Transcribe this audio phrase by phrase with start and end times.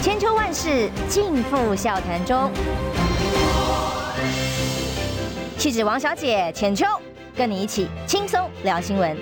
[0.00, 2.50] 千秋万世尽付笑谈中。
[5.56, 6.86] 气质王小姐浅秋，
[7.36, 9.16] 跟你一起轻松聊新闻。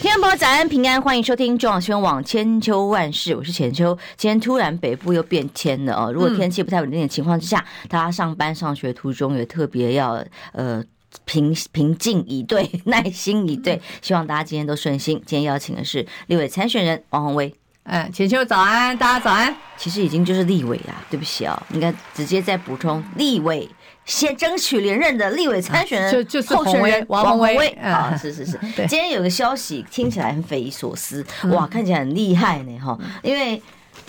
[0.00, 3.96] 听众朋友早安平安，欢迎收听中广新闻网千秋万世，我是浅秋。
[4.16, 10.82] 今天突然北部又变天了哦，如果天气不太稳定的情况之下，嗯、大家上班上学途中也特别要呃。
[11.24, 15.22] 平平静以对， 耐心以对，希望大家今天都顺心。
[15.26, 17.54] 今天邀请的是立委参选人王宏威。
[17.84, 19.54] 嗯，浅秋早安，大家早安。
[19.78, 23.66] 其实已经就是立委啦，对不起啊、哦，应该直接再补充立委，
[24.04, 28.58] 先争取连任的立委参选人，就就是候选人王宏威啊，是是是。
[28.86, 33.62] 今天有个消息听起来很匪夷所思，哇，看起来很厉害呢哈，因为。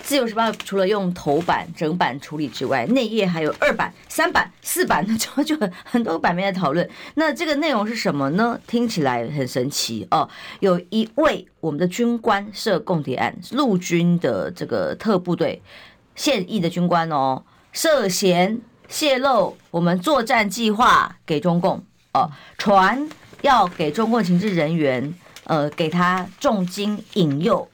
[0.10, 6.90] 自由时报除了用头版整版处理之外，内页还有二版、三版、四版，就就很很多版面在讨论。
[7.14, 8.60] 那这个内容是什么呢？
[8.66, 10.28] 听起来很神奇哦。
[10.62, 15.62] 有一位我们的军官涉共谍案，陆军的这个特部队
[16.16, 21.84] 现役的军官哦，涉嫌泄露我们作战计划给中共
[22.16, 23.08] 哦，传
[23.44, 25.14] 要给中共情治人员
[25.44, 27.70] 呃给他重金引诱。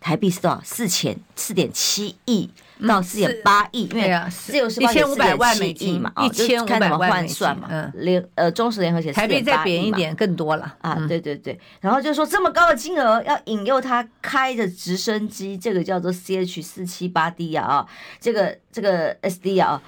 [0.00, 0.60] 台币是多少？
[0.64, 2.50] 四千四点七亿
[2.88, 5.38] 到四点八亿，因为自由时报写四点
[5.74, 7.68] 七亿嘛，一千五百万换算嘛。
[7.70, 10.96] 嗯，联呃中时联合写台币再贬一点更多了啊！
[11.06, 17.86] 对对对，然后就说这么高的金额要引诱他开着直升机，这个叫做 CH 四七八 D 啊，
[18.18, 19.82] 这个这个 SD 啊，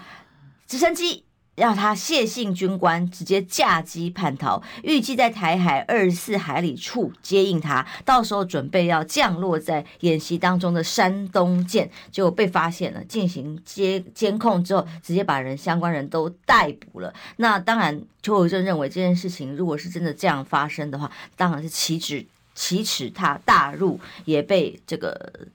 [0.66, 1.24] 直升机。
[1.62, 17.14] 让他谢姓军官直接驾机叛逃，预计在台海二十四海里处接应他，到时候准备要降落在演习当中的山东舰就被发现了，进行接监控之后，直接把人相关人都逮捕了。
[17.36, 25.46] 那当然，邱国正认为这件事情如果是真的这样发生的话，当然是岂止奇耻他大辱，也被这个。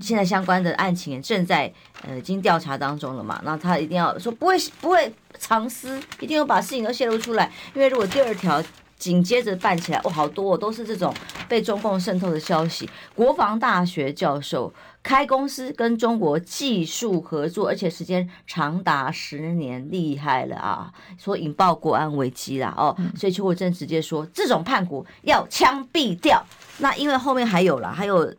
[0.00, 1.72] 现在相关的案情也正在
[2.06, 8.62] 呃已经调查当中了嘛，那他一定要说不会不会藏私，一定要把事情都泄露出来，因为如果第二条
[8.96, 11.12] 紧接着办起来，哦，好多哦，都是这种
[11.48, 12.88] 被中共渗透的消息。
[13.14, 14.72] 国防大学教授
[15.02, 20.92] 开公司跟中国技术合作，而且时间长达十年，厉害了啊！
[21.16, 26.44] 说引爆国安危机啦哦，所以邱国正直接说这种叛国要枪毙掉。
[26.78, 28.32] 那因为后面还有啦，还有。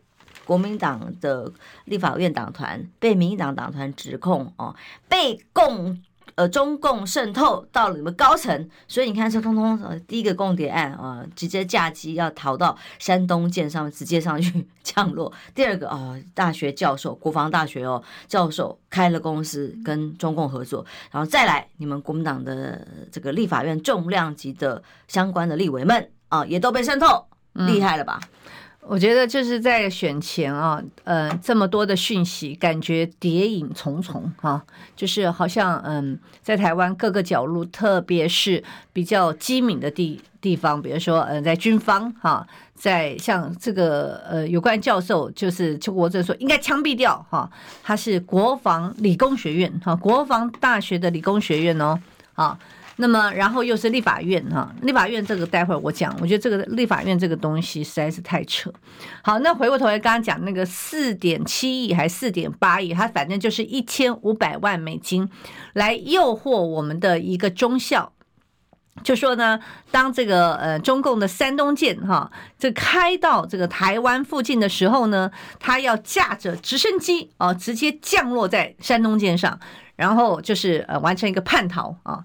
[0.50, 1.48] 国民党的
[1.84, 4.74] 立法院党团被民进党党团指控哦，
[5.08, 5.96] 被共
[6.34, 15.32] 呃中共渗透到了你们高层，所以你看这通通呃第一个共谍案啊，直接驾机要逃到山东舰上面直接上去降落。
[15.54, 28.18] 第二个啊，大学教授国防大学哦教授开了公司跟中共合作，然后再来你们国民党的这个立法院重量级的相关的立委们啊，也都被渗透，厉害了吧？
[28.82, 34.60] 我觉得就是在选前啊，呃，这么多的讯息，感觉谍影重重哈，
[34.96, 47.48] 就是好像嗯，在台湾各个角落，特别是比较机敏的地地方，比如说呃，在军方哈，在像这个呃，有关教授，就是邱国正说应该枪毙掉哈，
[47.82, 52.00] 他是国防理工学院哈，国防大学的理工学院哦，
[52.34, 52.58] 啊。
[53.00, 58.70] 那么，然后又是立法院哈，立法院这个待会儿我讲，我觉得这个立法院这个东西实在是太扯。
[59.22, 65.28] 好，那回过头来刚刚讲那个四点七亿还是四点八亿，它反正就是一千五百万美金，
[65.72, 68.12] 来诱惑我们的一个中校，
[69.02, 69.58] 就说呢，
[69.90, 79.58] 当这个呃中共的山东舰哈，这开到这个台湾附近的时候呢，他要驾着直升机啊，直接降落在山东舰上，
[79.96, 82.22] 然后就是呃完成一个叛逃啊。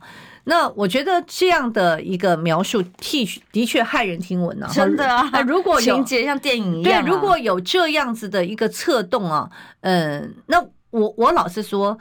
[0.48, 4.68] 那我觉得这样的一个描述，的的确骇人听闻呢。
[4.72, 9.50] 真的啊，如果有情节像电影一样，对，如果有这样子的一个策动啊，
[9.82, 11.98] 嗯，那我我老实说，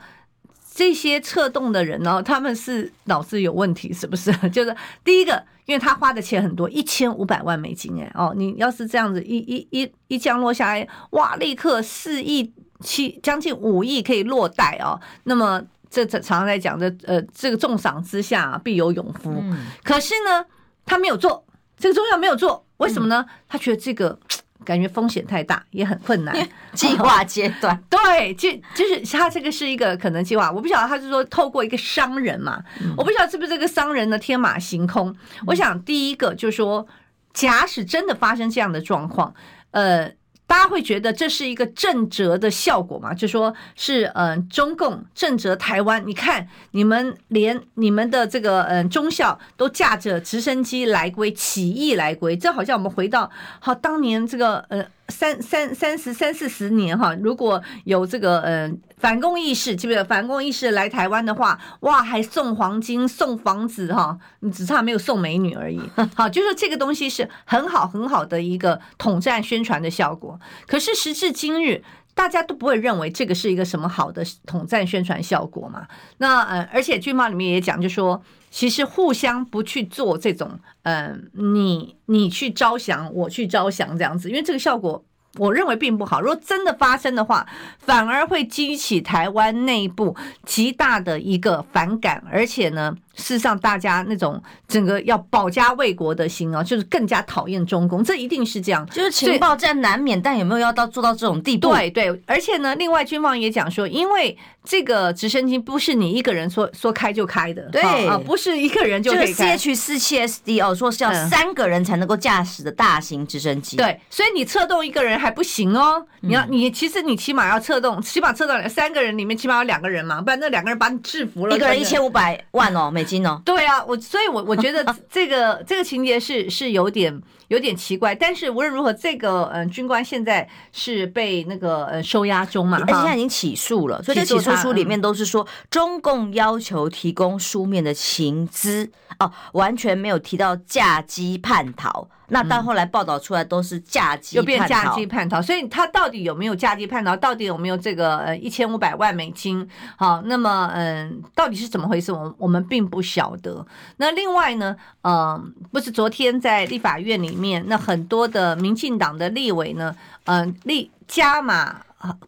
[0.75, 4.31] 这些策动的人呢，他们是脑子有问题，是不是？
[4.49, 15.63] 就是第一个，因为他花的钱很多，一千五百万美金，哎，哦，你要是这样子一一一一降落下来，哇，立刻四亿七将近五亿可以落袋哦，那么。
[16.03, 19.43] 这常常在讲的，呃，这个重赏之下必有勇夫。
[19.83, 20.43] 可是呢，
[20.85, 21.45] 他没有做，
[21.77, 23.25] 这个中药没有做，为什么呢？
[23.47, 24.17] 他觉得这个
[24.65, 26.35] 感觉风险太大，也很困难。
[26.73, 30.51] 计划阶段， 对，就就是他这个是一个可能计划。
[30.51, 32.61] 我不晓得他是说透过一个商人嘛，
[32.97, 35.15] 我不晓得是不是这个商人呢天马行空。
[35.45, 36.85] 我想第一个就是说，
[37.33, 39.33] 假使真的发生这样的状况，
[39.71, 40.11] 呃。
[40.47, 43.13] 大家会觉得这是一个正则的效果嘛？
[43.13, 46.05] 就说是嗯、中共正则台湾。
[46.05, 54.85] 你看，你们连你们的这个嗯、中校都驾着直升机来归，起义来归，这好像我们回到好当年这个呃。
[55.09, 65.79] 三三三十三四十年哈，如果有这个嗯、呃、反共意识，记不记得反共意识来台湾的话，哇，还送黄金送房子哈，你只差没有送美女而已。
[66.15, 70.39] 好，就是这个东西是很好很好的一个统战宣传的效果。
[70.67, 75.87] 可是时至今日，大家都不会认为这个是一个什么好的统战宣传效果嘛。
[76.17, 78.21] 那呃，而且军报里面也讲，就说。
[78.55, 85.03] 其实互相不去做这种，嗯，你你去招降，我去招降这样子，因为这个效果。
[85.37, 86.21] 我认为并不好。
[86.21, 87.45] 如果真的发生的话，
[87.79, 90.15] 反而会激起台湾内部
[90.45, 98.85] 极大的一个反感，而且呢，事实上大家那种整个要保家卫国的心啊，就是更加讨厌中共，这一定是这样。
[98.91, 101.69] 就是情报战难免，但有没有要到做到这种地步？
[101.69, 109.57] 对对，而且呢，另外军方也讲说，因为这个直升机不是你一个人说说开就开的，对啊，不是一个人就可以开。
[109.57, 113.77] CH 四七 SD 哦，说是要三个人才能够驾驶的大型直升机。
[113.77, 123.41] 对，所以你策动一个人还不行哦，你要你其实你起码要策动，起码策动三个人里面起码有两个人嘛，不然那两个人把你制服了，一个人一千五百万哦美金哦。
[123.45, 138.89] 对啊，我所以我，我我觉得这 个这个情节是是有点有点奇怪，但是无论如何，这个呃军官现在是被那个呃收押中嘛，而且现在已经起诉了，所以这起诉书里面都是说中共要求提供书面的情资
[139.19, 142.07] 哦，完全没有提到嫁机叛逃。
[142.29, 147.15] 那到后来报道出来都是嫁机，又变嫁机叛逃，所以他到底有没有嫁机叛逃？
[147.15, 149.69] 到底有没有这个呃一千五百万美金？
[149.95, 152.11] 好，那么嗯，到底是怎么回事？
[152.11, 153.63] 我我们并不晓得。
[153.97, 159.95] 那另外呢，嗯，不是昨天在立法院里面，那很多的民进党的立委呢，
[160.25, 161.81] 嗯，立加码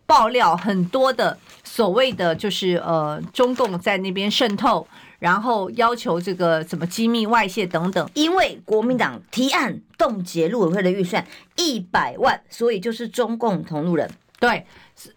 [0.06, 4.88] 爆料很多的所谓的就是呃中共在那边渗透。
[5.20, 11.26] 然后要求这个什么机密外泄等等，因为国民党提案冻结陆委会的预算
[11.56, 14.08] 一百万，所以就是中共同路人。
[14.40, 14.64] 对，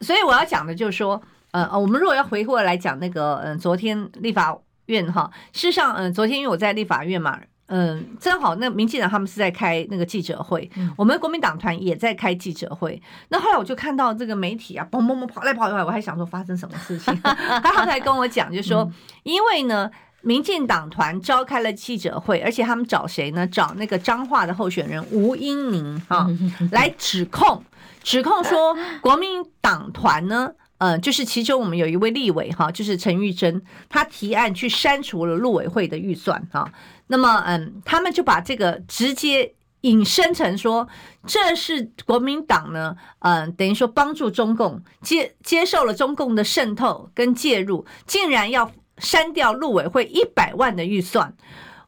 [0.00, 1.20] 所以我要讲的就是说，
[1.50, 4.56] 呃，我们如果要回过来讲那个，嗯，昨天立法
[4.86, 7.38] 院哈，事实上，嗯，昨天因为我在立法院嘛。
[7.72, 13.00] 嗯，正好那民进党他们是在开那个记者会，我们国民党团也在开记者会。
[13.28, 17.14] 那后来我就看到这个媒体啊，砰砰砰跑来跑去，我还想说发生什么事情。
[17.22, 18.90] 他后来跟我讲，就说
[19.22, 19.88] 因为呢，
[20.22, 23.46] 民进党团召开了记者会，而且他们找谁呢？
[23.46, 26.26] 找那个彰化的候选人吴英宁啊，
[26.72, 27.62] 来指控，
[28.02, 36.68] 指控说国民党团呢，呃，就是其中我们有一位立委哈，就是陈玉珍，他提案去删除了陆委会的预算哈。
[37.12, 40.86] 那么，嗯，他们就把这个直接引申成说，
[41.26, 51.34] 这是国民党呢，嗯，等于说帮助中共接接受了中共的渗透跟介入，竟然要删掉陆委会一百万的预算，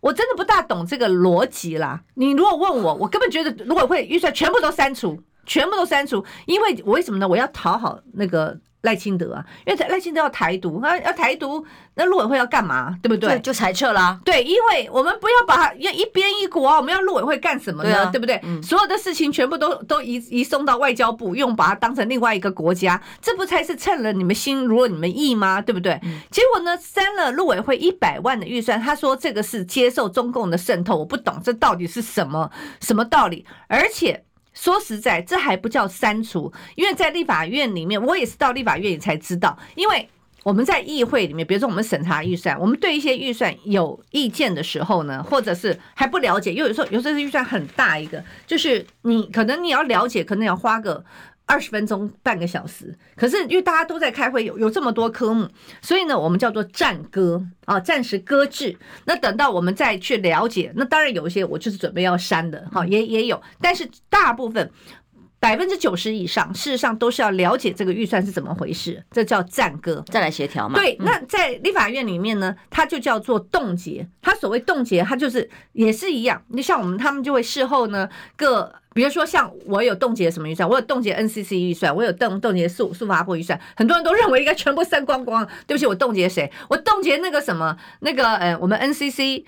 [0.01, 2.03] 我真的不大懂这个逻辑啦。
[2.15, 7.29] 你如果问我，我根本觉得陆委会预算全部都删除，全部都删除，因为我为什么呢？
[7.29, 8.59] 我要讨好那个。
[8.83, 11.65] 赖清德啊，因为赖清德要台独，那要台独，
[11.95, 12.97] 那陆委会要干嘛？
[13.01, 13.39] 对不对？
[13.39, 14.19] 就裁撤啦。
[14.25, 17.91] 对，因为我们不要把它要一边一国啊，我们要陆委会干什么呢？
[17.91, 18.41] 对，啊、对不对？
[18.43, 25.63] 嗯、所有的事情全部都都移移送到外交部，用把它当成另外一个国家，这不才是趁了你们心，如了你们意吗？
[25.63, 25.99] 对不对？
[26.03, 32.51] 嗯、结果呢，删了陆委会一百万的预算，他说这个是接受中共的渗透，我不懂这到底是什么
[32.81, 34.25] 什么道理，而且。
[34.63, 40.09] 说实在，这还不叫删除，因为在立法院里面，我也是到立法院里才知道，因为
[40.45, 51.05] 我们在议会里面，比如说我们审查预算，我们对一些预算有意见的时候呢，或者是还不了解，因为有时候有时候预算很大一个，就是你可能你要了解，可能要花个。
[51.45, 52.97] 二十分钟，半个小时。
[53.17, 55.49] 可是因为大家都在开会，有有这么多科目，
[55.83, 58.77] 所以呢，我们叫做暂搁啊，暂时搁置。
[59.05, 63.43] 那等到我们再去了解，那当然有一些我就是准备要删的，哈，也也有。
[63.61, 64.71] 但是大部分
[65.39, 70.79] 百分之九十以上，事实上都是要了解这个预算是怎么回事，这叫暂搁，再来协调嘛。
[70.79, 74.09] 对，那在立法院里面呢，它就叫做冻结。
[74.23, 76.43] 它所谓冻结，它就是也是一样。
[76.49, 78.73] 你像我们他们就会事后呢各。
[78.95, 85.47] 比如说，像我有冻结什么预算，我有冻结 NCC 预算，我有冻冻结速速发部预算，很多人都认为应该全部删光光。
[85.67, 86.51] 对不起，我冻结谁？
[86.69, 89.45] 我冻结那个什么那个呃，我们 NCC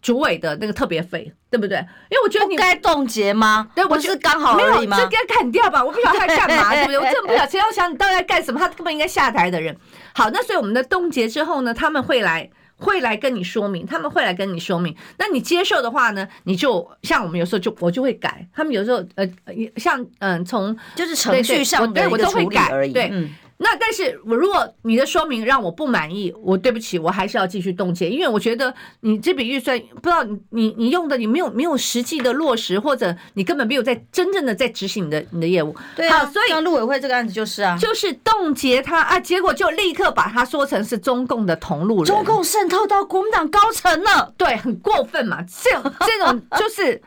[0.00, 1.76] 主委的那个特别费，对不对？
[2.08, 3.68] 因为我觉得你该冻结吗？
[3.74, 4.96] 对，我是刚好而已吗？
[4.98, 5.84] 这该砍掉吧？
[5.84, 6.98] 我不晓得他干嘛，对不对？
[7.00, 8.58] 我真不晓得，谁要想你到底在干什么？
[8.60, 9.76] 他根本应该下台的人。
[10.14, 14.96] 好，那所以我们的冻结之后呢，他们会来会来跟你说明，他们会来跟你说明。
[15.18, 19.28] 那你接受的话呢，你就像我们有时候就我就会改，他们有时候呃
[19.76, 23.10] 像嗯从就是程序上的我都会改而已，对。
[23.12, 23.28] 嗯
[23.60, 35.74] 那但是我如果你的说明让我不满意，我对不起，我还是要继续冻结，因为我觉得你这笔预算不知道你你你用的你没有没有实际的落实，或者你根本没有在真正的在执行你的你的业务。
[35.96, 45.70] 对啊，所以像陆委会这个案子就是啊，就是冻结他啊，结果就立刻把他说成是中共的同路人，中共渗透到国民党高层了，对，很过分嘛，这
[46.06, 47.02] 这种就是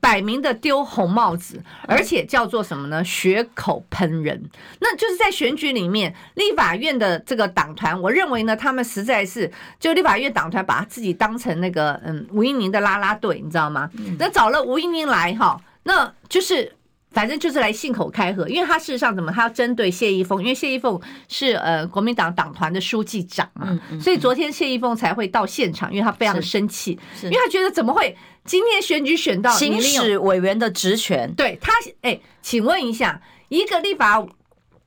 [0.00, 3.04] 摆明的丢红帽子，而且叫做什么呢？
[3.04, 4.42] 血口喷人，
[4.80, 9.50] 那就是在选举里面，立法院的这个党团，我认为呢，他们实在是
[9.80, 13.90] 就立法院党团把他自己当成那个嗯吴英明的啦啦队，你知道吗？
[14.18, 16.72] 那找了吴英明来哈，那就是
[17.10, 31.32] 反正就是来信口开河，因为他事实上怎么，他要针对谢依凤，因为谢依凤是呃国民党党团的书记长嘛，所以昨天谢依凤才会到现场，因为他非常的生气，因为他觉得怎么会今天选举选到行使委员的职权？
[31.34, 34.26] 对他，哎，请问一下，一个立法。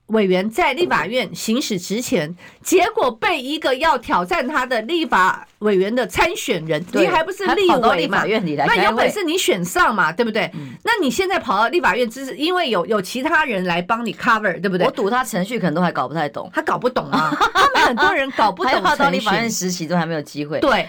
[0.08, 8.24] 委员在立法院行使职权，结果被一个要挑战他的立法委员的参选人，你还不是立委嘛？
[8.66, 10.50] 那有本事你选上嘛，对不对？
[10.84, 14.86] 那你现在跑到立法院，只是因为有有其他人来帮你 cover，对不对？
[14.86, 17.36] 我赌他程序可能都还搞不太懂，他搞不懂啊。
[17.54, 20.60] 他们很多人搞不懂 程序，到立法院实习都还没有机会。
[20.62, 20.88] 对，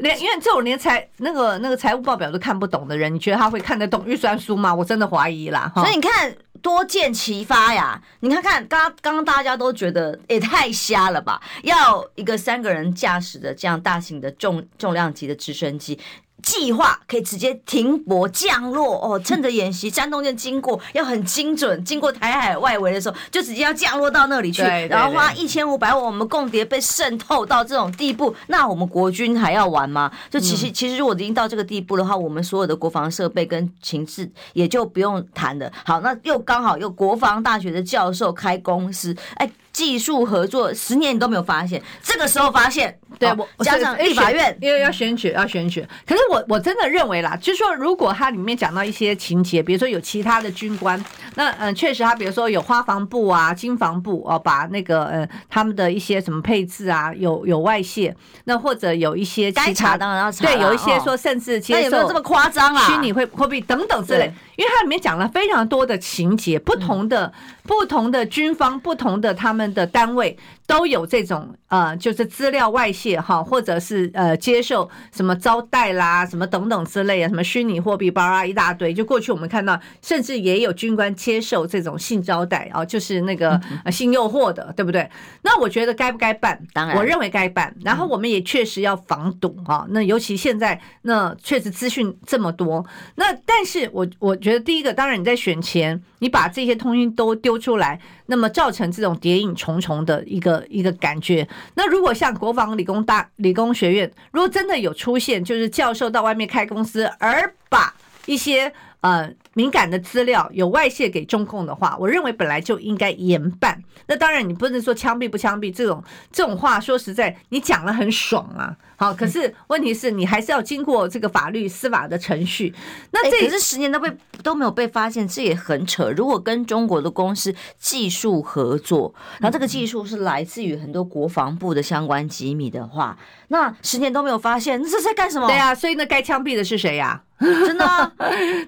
[0.00, 4.74] 连因为这种连财那个那个财务报表都看不懂的人，你觉得他会看得懂预算书吗？
[4.74, 5.72] 我真的怀疑啦。
[5.74, 6.34] 所以你看。
[6.62, 7.98] 多见其发呀！
[8.20, 11.40] 你看看，刚刚刚大家都觉得也太瞎了吧？
[11.62, 15.98] 要一个三个人驾驶的这样大型的重重量级的直升机。
[16.42, 30.10] 计划可以直接停泊降落哦，趁着演习，山东舰经过要很精准，经过台海外围的时候，就直接要降落到那里去，然后花一千五百万，我们共谍被渗透到这种地步，那我们国军还要玩吗？
[30.30, 35.70] 就其实其实如果已经到这个地步的话，我们所有的国防设备跟情治也就不用谈了。
[35.84, 39.50] 好，那又刚好有国防大学的教授开公司，哎。
[39.72, 45.86] 技术合作十年你都没有发现，这个时候发现，对我加上立法院，因为要选举要选举。
[46.06, 51.02] 可是我我真的认为啦，就是说，如果它里面讲到一些情节，比如说有其他的军官，
[51.34, 62.86] 那嗯，确实他比如说有花房部啊、经防部哦，把那个呃他们的一些什么配置啊有有外泄，那或者有一些该查当然要查，对，有一些说甚至接受有没有这么夸张啊？
[62.86, 64.32] 虚拟会货币等等之类。
[64.56, 67.32] 因为它里面讲了非常多的情节，不同的
[67.70, 70.36] 不同的军方，不同的他们的单位
[70.66, 78.92] 都有这种呃，就是资料外泄哈，或者是呃接受什么招待啦，什么等等之类啊，什么虚拟货币包啊一大堆。
[78.92, 83.60] 就过去我们看到，甚至也有军官接受这种性招待啊，就是那个
[83.92, 85.08] 性诱惑的，对不对？
[85.42, 86.60] 那我觉得该不该办？
[86.72, 87.72] 当然，我认为该办。
[87.84, 89.86] 然后我们也确实要防堵啊。
[89.90, 92.84] 那尤其现在，那确实资讯这么多，
[93.14, 94.36] 那但是我我。
[94.40, 101.46] 觉得第一个，当然你在选前，你把这些通讯都丢出来，那么造成这种谍影重重的一个一个感觉。
[101.74, 109.30] 那如果像国防理工大理工学院，如果真的有出现，就是教授到外面开公司，而把一些呃。
[109.54, 113.82] 敏感的资料有外泄给中共的话，我认为本来就应该严办。
[114.06, 118.74] 那当然，你不能说枪毙不枪毙这种这种话，说实在，你讲了很爽啊。
[119.00, 122.74] 好，可是问题是你还是要经过这个法律司法的程序。
[123.12, 126.10] 那这可是十年都被都没有被发现，这也很扯。
[126.10, 133.16] 如果跟中国的公司技术合作，然后这个技术是来自于很多国防部的相关机密的话，
[133.48, 135.46] 那十年都没有发现，那这是在干什么？
[135.46, 137.22] 对啊，所以那该枪毙的是谁呀？
[137.40, 138.12] 真的 啊，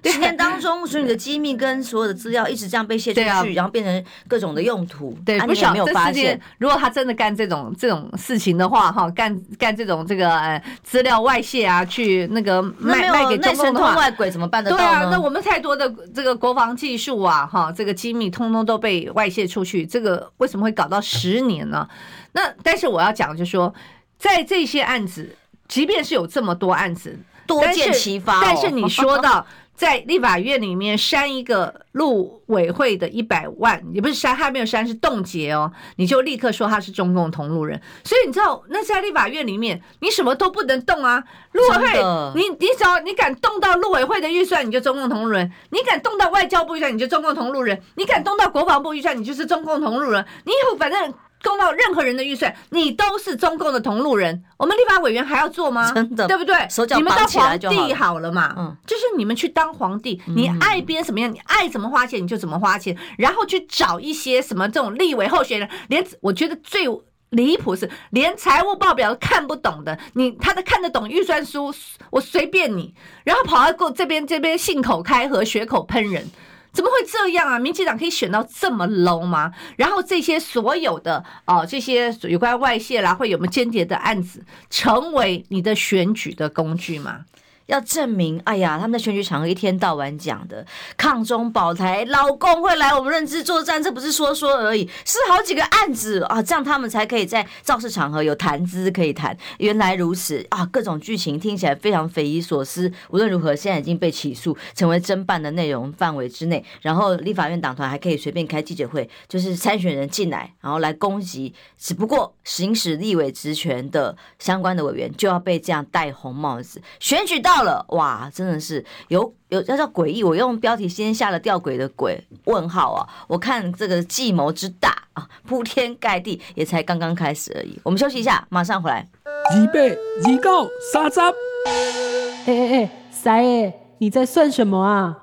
[0.03, 5.15] 十年当中，所以你的机密跟所有的资料一直这样被泄出去，啊、然后变成各种的用途。
[5.27, 6.41] 对，不晓得没有发现。
[6.57, 14.77] 如果他真的干这种这种事情的话，哈，干干这种这个呃资料外泄啊，去那个卖卖给中共的话，外鬼怎么办得到？
[14.77, 21.89] 对啊，那我们太多的这个国防技术啊，哈，这个机密通通都被外泄出去，这个为什么会搞到十年呢？
[22.33, 23.73] 那但是我要讲就是说，
[24.19, 25.37] 在这些案子，
[25.69, 27.19] 即便是有这么多案子。
[27.45, 29.45] 多见其发，但是你说到
[29.83, 37.83] 在立法院里面删一个陆委会的一百万，也不是删，还没有删，是冻结哦，你就立刻说他是中共同路人。
[38.05, 41.25] 所以你知道，那在立法院里面，你什么都不能动啊。
[41.51, 50.25] 陆委会，你你只要你敢动到陆委会的预算，你就中共同路人；你敢动到外交部预算，你就中共同路人；你敢动到国防部预算，你就是中共同路人。
[50.45, 51.13] 你以后反正。
[51.43, 54.43] 动到任何人的预算，你都是中共的同路人。
[54.57, 55.93] 我们立法委员还要做吗？
[55.93, 56.55] 真的，对不对？
[56.71, 58.55] 手脚你们当皇帝好了嘛？
[58.57, 65.69] 嗯，就是你们去当皇帝，你爱编什么样，你爱怎么花钱你就怎么花钱，然后去找一些什么这种立委候选人。
[65.89, 66.87] 连我觉得最
[67.31, 71.75] 离谱是连财务报表都看不懂的，你他都看得懂预算书，
[72.11, 72.95] 我随便你，
[73.25, 76.31] 然后跑到过这边这边信口开河，血口喷人。
[76.73, 77.59] 怎么会这样啊？
[77.59, 79.53] 民进党可以选到这么 low 吗？
[79.77, 87.27] 然后这些所有的哦，这些有关外泄啦，会有没有间谍的案子，成为你的选举的工具吗？
[87.67, 90.67] 要证明，哎呀，他们在选举场合一天到晚讲的
[90.97, 99.37] 抗中保台，老公会来我们认知作战，这不是说说而已，是好几个案子啊，这样他们才可以在造势场合有谈资可以谈。
[99.59, 102.93] 原来如此啊，各种剧情听起来非常匪夷所思。
[103.11, 106.65] 无论如何，现在已经被起诉，成为侦办的内容范围之内。
[106.81, 117.52] 然后立法院党团还可以随便开记者会，就是参选人进来，然后来攻击，只不过行使立委职权的相关的委员就要被这样戴红帽子，选举到。
[117.55, 123.07] 到了哇，真的是有有要叫诡异，我用标题先下了吊诡的诡问号啊！
[123.29, 127.79] 我看这个计谋之大啊，铺天盖地，也才刚刚开始而已。
[127.83, 129.07] 我们休息一下，马上回来。
[129.25, 135.17] 二八二九三十，哎哎哎，三爷，你在算什么啊？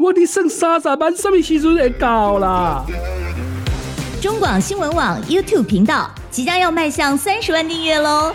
[0.00, 2.84] 我的剩三十万，什么时阵会到啦？
[4.20, 8.34] 中广新闻网 YouTube 频道即将要迈向三十万订阅喽！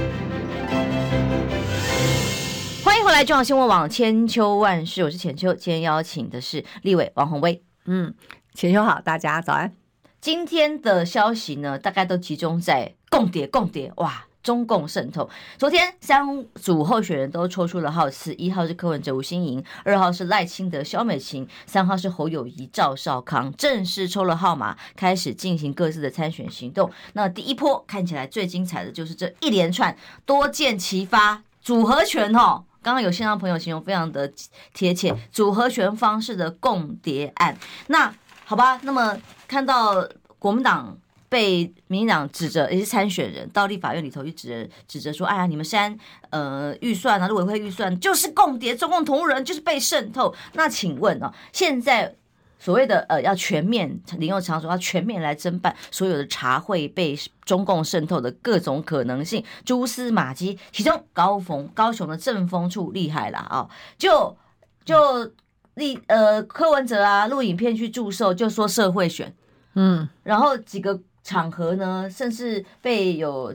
[3.11, 5.53] 回来，中央新闻网千秋万世，我是浅秋。
[5.53, 7.61] 今天邀请的是立委王宏威。
[7.83, 8.15] 嗯，
[8.53, 9.75] 浅秋好，大家早安。
[10.21, 15.29] 今天的消息呢，大概都集中在共谍，共谍哇，中共渗透。
[15.57, 16.25] 昨天三
[16.55, 26.89] 组候选人都抽出了号次，一号是柯文哲、吴欣盈，二号是赖清德、萧美琴，三号是侯友谊、赵少康，正式抽了号码，开始进行各自的参选行动。
[27.11, 32.63] 那第一波看起来最精彩的就是这一连串多箭齐发组合拳哦。
[32.83, 34.31] 刚刚有线上朋友形容非常的
[34.73, 37.57] 贴切，组合拳方式的共谍案。
[37.87, 38.13] 那
[38.45, 40.07] 好吧，那么看到
[40.39, 40.97] 国民党
[41.29, 45.97] 被民进党指责，也是参选人到立法院里头去指指责说，哎呀，你们删
[46.31, 50.33] 呃预算啊，立委会预算就是共谍，中共同路人就是被渗透。
[50.53, 52.15] 那请问啊，现在？
[52.61, 64.37] 所谓的呃，要全面林右昌说要全面来侦办所有的茶会被中共渗透的各种可能性蛛丝马迹，其中高峰高雄的政风处厉害了啊，就
[64.85, 65.31] 就
[65.73, 69.33] 立呃柯文哲啊录影片去祝寿，就说社会选，
[69.73, 73.51] 嗯，然后几个场合呢，甚至被有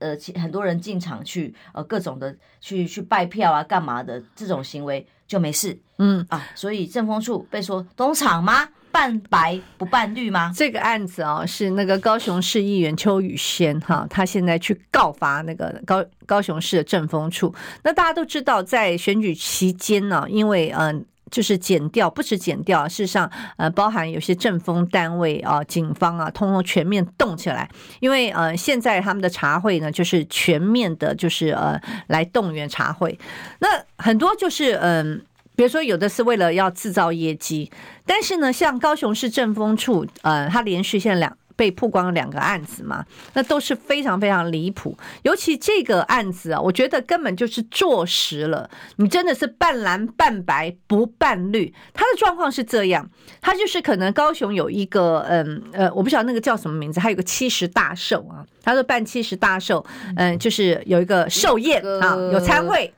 [0.00, 5.06] 呃很多人进场去呃各种的去去拜票啊干嘛的这种行为。
[5.30, 8.68] 就没事，嗯啊，所以政风处被说东厂吗？
[8.90, 10.52] 半白不半绿吗？
[10.52, 17.54] 这个案子啊、哦，是那个高雄市议员邱宇轩哈，他现在去告发那个高高雄市的政风处。
[17.84, 27.68] 那大家都知道，在选举期间呢，因为嗯、呃，就是减掉，不止减掉，事实上呃，包含有些政风单位啊、警方啊，通通全面动起来。
[28.00, 33.18] 因为呃，现在他们的查会呢，就是全面的，就是呃，来动员查会。
[33.60, 35.22] 那很多就是嗯。
[35.56, 37.70] 比如说，有的是为了要制造业绩，
[38.06, 44.96] 但是呢，像高雄市政风处，呃，他连续现在两被曝光两个案子嘛，那都是非常非常离谱。
[45.24, 51.70] 尤其这个案子啊，我觉得根本就是坐实了，你真的是半蓝半白不半绿。
[51.92, 53.06] 他的状况是这样，
[53.42, 59.84] 他就是可能高雄有一个，嗯呃，我不晓得那个叫什么名字，还有个七十大寿啊，他说办七十大寿，
[60.16, 62.90] 嗯，就是有一个寿宴啊，有餐会。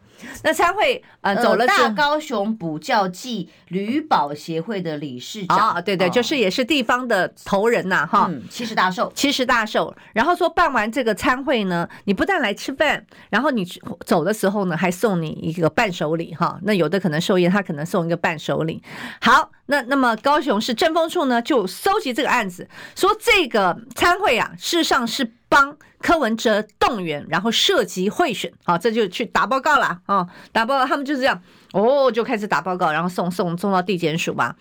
[0.43, 9.95] 那参会呃走了，大高雄补教暨旅保协会的理事长啊，对对，就是也是地方的头人呐，哈，七十大寿，七十大寿。
[10.13, 13.65] 然后说办完这个参会呢，你不但来吃饭，然后你
[14.05, 16.59] 走的时候呢，还送你一个伴手礼哈。
[16.63, 18.83] 那有的可能寿宴，他可能送一个伴手礼。
[19.21, 25.33] 好，那那么高雄市政风处呢，就搜集这个案子，说这个参会啊，事实上是。
[25.53, 30.27] 帮柯文哲动员，然后涉及贿选，好，这就去打报告了啊！
[30.53, 31.41] 打报告，他们就是这样，
[31.73, 34.57] 哦，就开始打报告，然后送送送到地检署吧。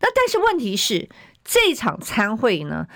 [0.00, 1.08] 那但是问题是，
[1.44, 2.86] 这场参会呢，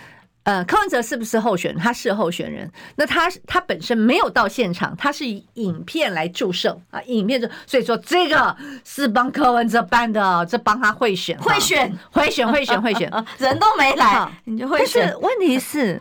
[0.45, 1.83] 呃，柯文哲是不是候选人？
[1.83, 15.13] 他是候选人，那他他本身没有到现场，他是以影片来祝寿啊，影片就所以说这个是帮柯文哲办的，这帮他贿选，贿选，贿选，贿选，贿选， 人都没来，你就贿选。
[15.21, 16.01] 问题是。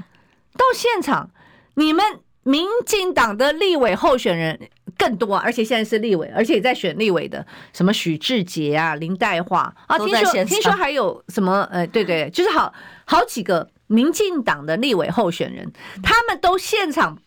[0.58, 1.30] 到现场，
[1.79, 2.03] 你们
[2.43, 4.59] 民进党的立委候选人
[4.97, 12.73] 更多，而且现在是立委，而且也在选立委的，什么许志杰啊、林黛华啊，听说听说还有什么呃，对对，就是好
[13.05, 15.71] 好几个民进党的立委候选人，
[16.03, 17.17] 他们都现场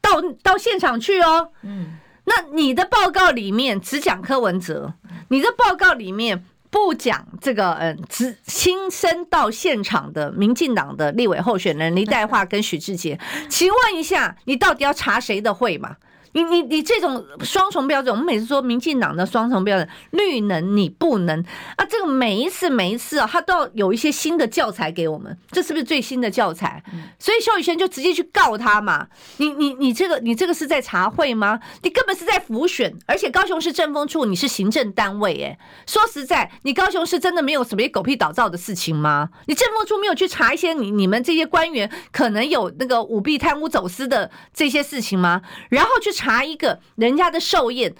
[0.00, 1.50] 到到现场去哦。
[1.62, 4.94] 嗯，那你的报告里面只讲柯文哲，
[5.28, 6.42] 你的报告里面
[6.74, 13.16] 不讲这个嗯，只亲身到现场的民进党的立委候选人林岱樺跟许志杰，
[13.48, 15.94] 请问一下，你到底要查谁的会吗？
[16.34, 21.40] 你你你这种双重标准，我们每次说民进党的双重标准，绿能你不能
[21.76, 26.82] 啊，这个每一次每一次啊，他都要有一些新的教材给我们，这是不是最新的教材？
[27.20, 31.60] 所以萧宇轩就直接去告他嘛，你你你这个你这个是在查会吗？
[31.82, 39.28] 你根本是在浮选，而且高雄市政风处你是行政单位，哎，说实在，你高雄市真的没有什么狗屁倒灶的事情吗？
[39.46, 45.40] 你政风处没有去查一些你你们这些官员可能有那个舞弊、贪污、走私的这些事情吗？
[45.70, 46.23] 然后去查。
[46.24, 47.94] 查一个人家的寿宴，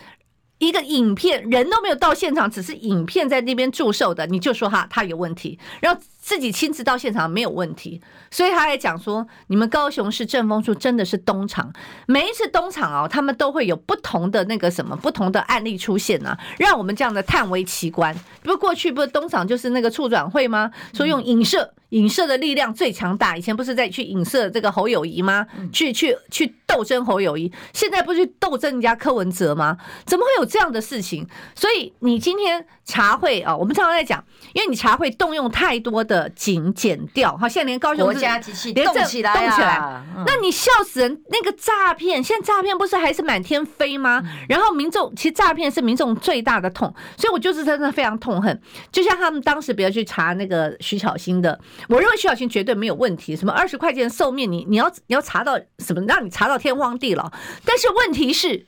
[0.57, 11.71] 一个影片，人都没有到现场，只是影片在那边祝寿的，你就说他他有问题，然后自己亲自到现场没有问题，所以他还讲说，你们高雄市政风处真的是东厂，
[12.07, 18.15] 每一次东厂哦，他们都会有不同的那个什么不同的案例出现啊，让我们这样的叹为奇观。
[18.43, 20.71] 不过过去不是东厂就是那个促转会吗？
[20.95, 21.75] 说用影射。
[21.95, 25.47] 影射的力量最强大，以前不是在去影射这个侯友谊吗？
[25.73, 29.77] 去去去斗争侯友谊，现在不是去斗争人家柯文哲吗？
[30.05, 31.27] 怎么会有这样的事情？
[31.55, 34.23] 所以你今天查会啊，我们常常在讲，
[34.55, 41.23] 因为你查会动用太多的警检调，哈，现在连高雄国家机器动起来，动起来，那你笑死人！
[41.29, 44.21] 那个诈骗，现在诈骗不是还是满天飞吗？
[44.49, 48.61] 然后民众其实诈骗是民众最大的痛，所以我就是真的非常痛恨。
[48.91, 51.57] 就像他们当时，比如去查那个徐巧芯的。
[51.89, 53.35] 我认为徐小琴绝对没有问题。
[53.37, 57.31] 什么二十块钱寿命，你你要你要查到什么，让你查到天荒地老。
[57.65, 58.67] 但是问题是，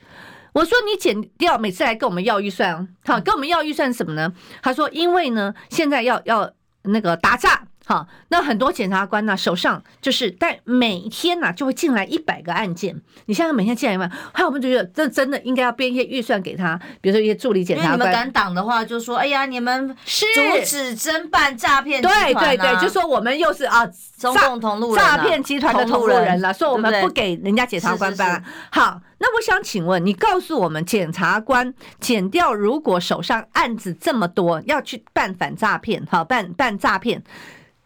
[0.53, 4.33] 我说你减掉，每次来跟我们要预算，好，跟我们要预算什么呢？
[4.63, 6.51] 他说，因为呢，现在要要
[6.83, 7.67] 那个打诈。
[7.89, 13.01] 好，那很多检察官呢，手上就是，但每天呢就会进来一百个案件。
[13.27, 17.93] 你现在每天进来一万，还有我们就觉得这真的应该要编一些预算给他，比如说一些助理检察官。
[17.95, 28.43] 你们敢挡的话，就说哎呀，你们是阻止侦办诈骗对对对，就说我们又是啊，中共同路人、诈骗集团的同路人了，说我们不给人家检察官办。
[28.73, 37.23] 好，那我想请问你，告诉我们，检察官减掉如果手上案子这么多，要去办反诈骗，好办办诈骗。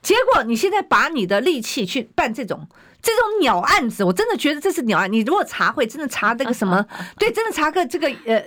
[0.02, 2.66] 结果你现在把你的力气去办这种
[3.02, 5.10] 这种鸟案子，我真的觉得这是鸟案。
[5.10, 6.84] 你如果查会，真的查那个什么？
[7.18, 8.42] 对，真的查个这个呃，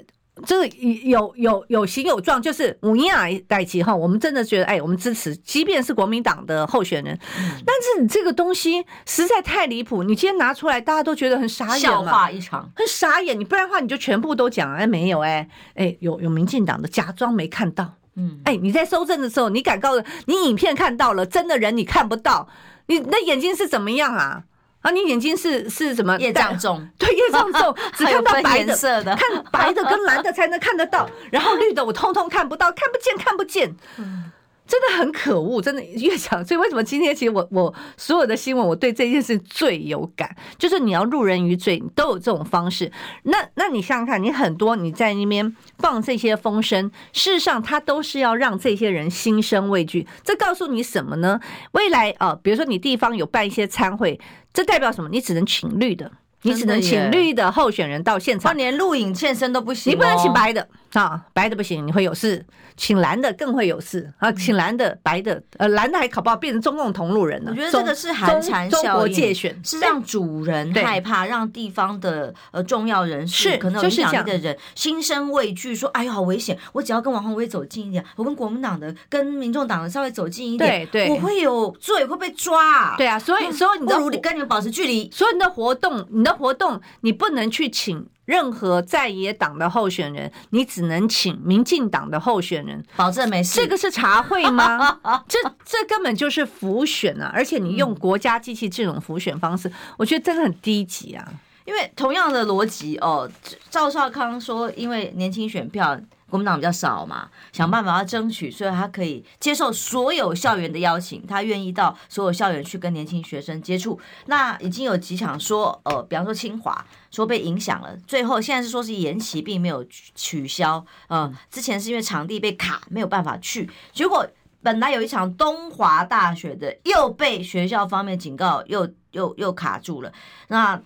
[0.46, 3.96] 这个有有有形有状，就是五一啊代期哈。
[3.96, 7.18] 我们真的觉得，哎，我们支持，即便是国民党的候选人，
[7.66, 10.04] 但是你这个东西实在太离谱。
[10.04, 13.40] 你今天拿出来，大家都觉得很傻眼，笑话一场，很傻眼。
[13.40, 17.94] 你不然的话，你就全部都讲，哎，没有，哎，哎，有有民进党的假装没看到。
[18.16, 22.48] 嗯，哎，你在搜证的时候，你敢告诉你影片看到了，真的人你看不到，
[22.88, 24.44] 你那眼睛是怎么样啊？
[24.82, 26.18] 啊，你眼睛是是什么？
[26.18, 33.74] 业障重， 对，业障重， 只看到白的，色的看白的跟蓝的才能看得到，然后绿的我通通看不到，看不见，看不见。
[33.98, 34.32] 嗯。
[34.66, 42.92] 真的很可恶，真的越讲，所以为什么今天其实我 我所有的新闻，我对这件事最有感，就是你要入人于罪，你都有这种方式。
[43.24, 50.08] 那那你想想看，你很多你在那边放这些风声，事实上他都是要让这些人心生畏惧。
[50.24, 51.40] 这告诉你什么呢？
[51.74, 54.20] 未来啊、呃，比如说你地方有办一些参会，
[54.54, 55.10] 这代表什么？
[55.10, 56.12] 你只能请绿的，
[56.44, 60.68] 你只能请绿的候选人到现场，连录影现身都不行、哦，你不能请白的
[61.02, 62.46] 啊，白的不行，你会有事。
[62.76, 64.32] 请蓝的更会有事啊！
[64.32, 67.52] 请蓝的、白的，呃，蓝的还考不好，变成中共同路人了。
[67.52, 76.58] 我觉得这个是寒蝉效应，界选是让主人害怕，让地方的呃重要人士可能有影响力的人心生畏惧，说：“哎呦，好危险！
[76.72, 85.08] 我只要跟王宏威走近一点，我跟国民党的、跟民众党的稍微走近一点，对，对，我会有罪，会被抓。”对啊，所以，所以你的跟你们保持距离。
[85.12, 88.04] 所以你的活动，你的活动，你不能去请。
[88.26, 93.60] 任何在野党的候选人，你只能请民进党的候选人，保证没事。
[93.60, 95.00] 这个是茶会吗？
[95.28, 97.32] 这这根本就是浮选啊！
[97.34, 101.28] 而且你用国家机器这种浮选方式，我觉得真的很低级啊。
[101.66, 103.30] 因为同样的逻辑哦，
[103.70, 106.00] 赵少康说，因为年轻选票。
[106.34, 114.00] 国民党比较少嘛，想办法要争取，所以他可以接受所有校园的邀请，他愿意到所有校园去跟年轻学生接触。
[114.26, 120.84] 那已经有几场说，呃，比方说清华说被影响了，最后现在是说是延期，并没有取消。
[121.10, 124.28] 嗯、之前是因为场地被卡，没有办法去，结果
[124.64, 130.12] 本来有一场东华大学的，又被学校方面警告，又又又卡住了。
[130.48, 130.82] 那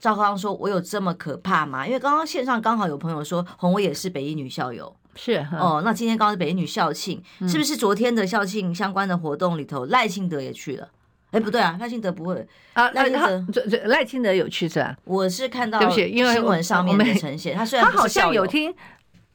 [0.00, 5.82] 赵康说：“我有这么可怕吗？”因为刚刚线上刚好有朋友说，红薇也是北一女校友，是哦。
[5.84, 10.88] 那今天刚好是北一女校庆，嗯、是不是昨天的校庆相关的活动里头，赖清德也去了？
[11.30, 12.90] 哎，不对啊，赖清德不会啊。
[12.92, 13.44] 赖清德，
[13.84, 14.96] 赖清德有去是吧？
[15.04, 18.74] 我是看到对不起，因为新闻上面的呈现，他虽然他好像有听。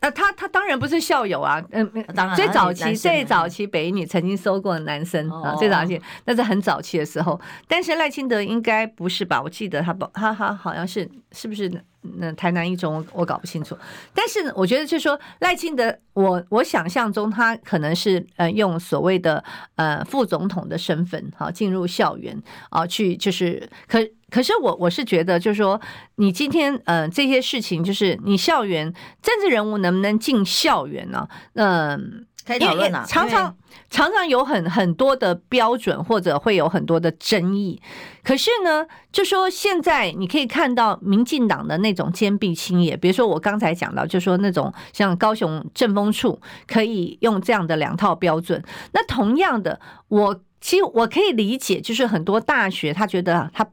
[0.03, 9.41] 那、呃、他他当然不是校友啊，嗯，当然最早期最早期北影女曾经收过男生啊，最早期那是很早期的时候，但是赖清德应该不是吧？
[9.41, 11.71] 我记得他不他他好像是是不是？
[12.17, 13.77] 那台南一中我我搞不清楚，
[14.13, 19.43] 但是我觉得就是说赖清德，我我想象中他可能是呃用所谓的
[19.75, 25.79] 呃副总统的身份哈进入校园啊去就是可可是我我是觉得就是说
[26.15, 31.27] 你今天呃这些事情就是你校园政治人物能不能进校园呢？
[31.53, 32.25] 嗯。
[32.45, 33.55] 可以讨论啊，常常
[33.89, 37.81] 常常有很很多的标准，或者会有很多的争议。
[38.23, 48.61] 可是呢，就说现在你可以看到民进党的那种坚壁清野，比如说我刚才讲到，就说那种像高雄政风处可以用这样的两套标准。
[48.91, 49.79] 那同样的，
[50.09, 53.65] 我其实我可以理解，就是很多大学他觉得他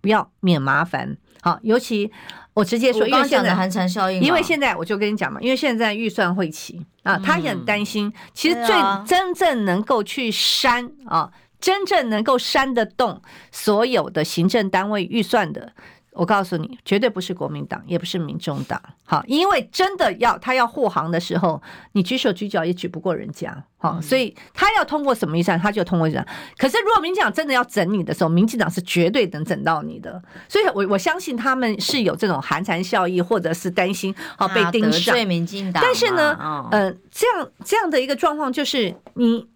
[0.00, 2.12] 不要免麻烦，好，尤其。
[2.54, 8.12] 我直接说，因为现在寒蝉效应，因为现在我就跟你讲嘛，因为现在预算会期啊，他也很担心。
[8.34, 8.74] 其实最
[9.06, 11.30] 真正能够去删啊，
[11.60, 15.72] 真正能够删得动所有的行政单位预算的。
[16.18, 18.82] 我告诉你，绝对不是国民党，也不是民众党。
[19.04, 23.56] 好，因为真的要他要护航的时候，你举手举脚也举不过人家。
[23.76, 26.26] 好，所以他要通过什么预算，他就通过预算。
[26.56, 30.20] 可是如果民进党真的要整你的时候，民进党是绝对能整到你的。
[30.48, 35.16] 所以我我相信他们是有这种寒蝉效应，或者是担心好被盯上。
[35.24, 36.36] 民进党，但是呢，
[36.72, 39.46] 嗯，这样这样的一个状况就是你。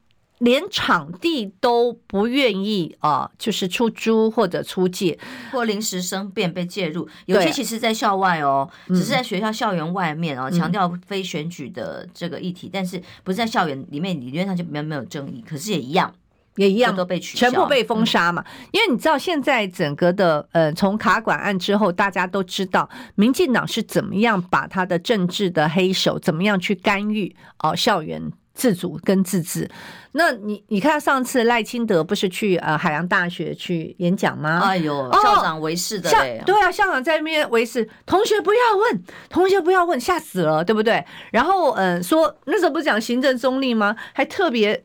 [0.43, 5.17] 连场地都不愿意啊，就是出租或者出借，
[5.53, 7.09] 或临时生变被介入。
[7.27, 15.45] 有些其实，在校外哦，只是在学校校园外面哦，强调非选举的这个议题，但是不是在校园里面，理论上就没有没有争议。
[15.49, 16.13] 可是也一样，
[16.57, 18.45] 也一样都被取消，全部被封杀嘛。
[18.73, 28.33] 因为你知道，现在整个的呃，从卡管案之后，大家都知道民进党是怎么样把他的政治的黑手怎么样去干预哦校园。
[28.55, 29.69] 自主跟自治，
[30.13, 34.61] 那你你看上次赖清德不是去呃海洋大学去演讲吗？
[34.63, 41.05] 哎呦，校长围事的校，对啊，校长在那边围事，同学不要问，同学不要问，吓死了，对不对？
[41.31, 43.97] 然后嗯、呃，说那时候不是讲行政中立吗？
[44.13, 44.85] 还特别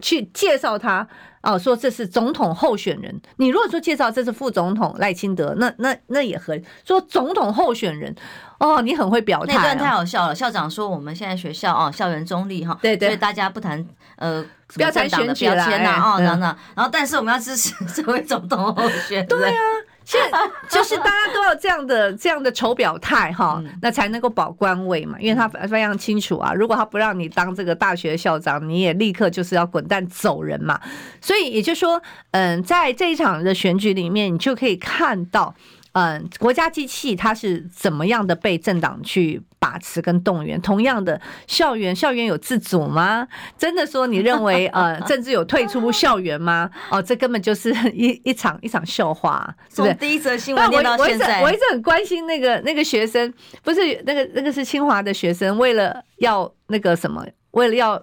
[0.00, 1.06] 去介绍他。
[1.42, 3.20] 哦，说这是总统候选人。
[3.36, 6.58] 你如果说介绍这是副总统赖清德，那那那也合。
[6.84, 8.14] 说总统候选人，
[8.58, 10.34] 哦，你很会表态，那段太好笑了。
[10.34, 13.84] 校长说我们现在学校哦，校园中立哈，对对，所以大家不谈
[14.16, 15.64] 呃不要谈选举啦，
[16.02, 16.56] 哦，等等。
[16.74, 19.60] 然后但是我们要支持 这位总统候选人，对啊。
[20.10, 30.80] 现在就是大家都要这样的这样的丑表态哈，那才能够保官位嘛，因为他非常清楚啊，如果他不让你当这个大学校长，你也立刻就是要滚蛋走人嘛。
[31.20, 35.54] 所以也就是说，嗯，在这一场的选举里面，你就可以看到。
[35.92, 40.60] 嗯，国家机器它是怎么样的被政党去把持跟动员？
[40.60, 43.26] 同样的，校园校园有自主吗？
[43.58, 46.70] 真的说你认为呃，政治有退出校园吗？
[46.90, 49.94] 哦，这根本就是一一场一场笑话，是不是？
[49.94, 58.00] 第一则新闻念到现在，我一直我一直很关心那个那个学生，不是那个那个是清华的学生，为了要那个什么，为了要。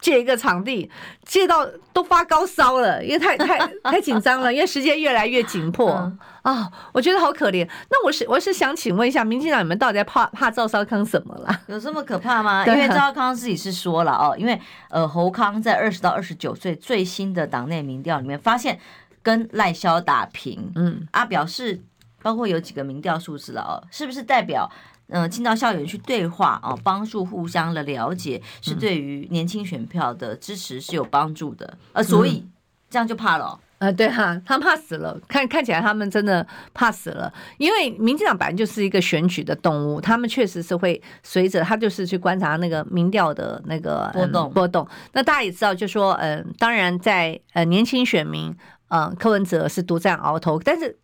[0.00, 0.90] 借一个场地，
[1.24, 6.12] 借到都发高烧了，因为太太太紧张了，因为时间越来越紧迫 啊、
[6.44, 7.68] 嗯哦，我觉得好可怜。
[7.90, 11.60] 那我是我是想请问一下，民进党你们到底在怕怕赵少康什么啦？
[11.66, 12.64] 有这么可怕吗？
[12.66, 14.58] 因为赵少康自己是说了哦，因为
[14.88, 18.78] 呃侯康在二十到二十九岁最新的党内民调里面发现
[19.22, 21.82] 跟赖萧打平，嗯啊，表示
[22.22, 24.70] 包括有几个民调数字了哦，是不是代表？
[25.08, 31.78] 嗯，进到校园去对话啊，帮助互相的了解，是对于年轻选票的支持是有帮助的。
[31.92, 32.46] 呃，所以
[32.90, 33.46] 这样就怕了。
[33.46, 33.60] 哦。
[33.78, 35.16] 呃，对哈，他们怕死了。
[35.28, 36.44] 看看起来他们真的
[36.74, 44.86] 怕死了，因为民进党本来就是一个选举的动物，他们确实是会随着他就是去观察那个民调的那个波动波动。
[45.12, 48.52] 那大家也知道，就说嗯，当然在呃年轻选民，
[48.88, 50.98] 嗯，柯文哲是独占鳌头，但是。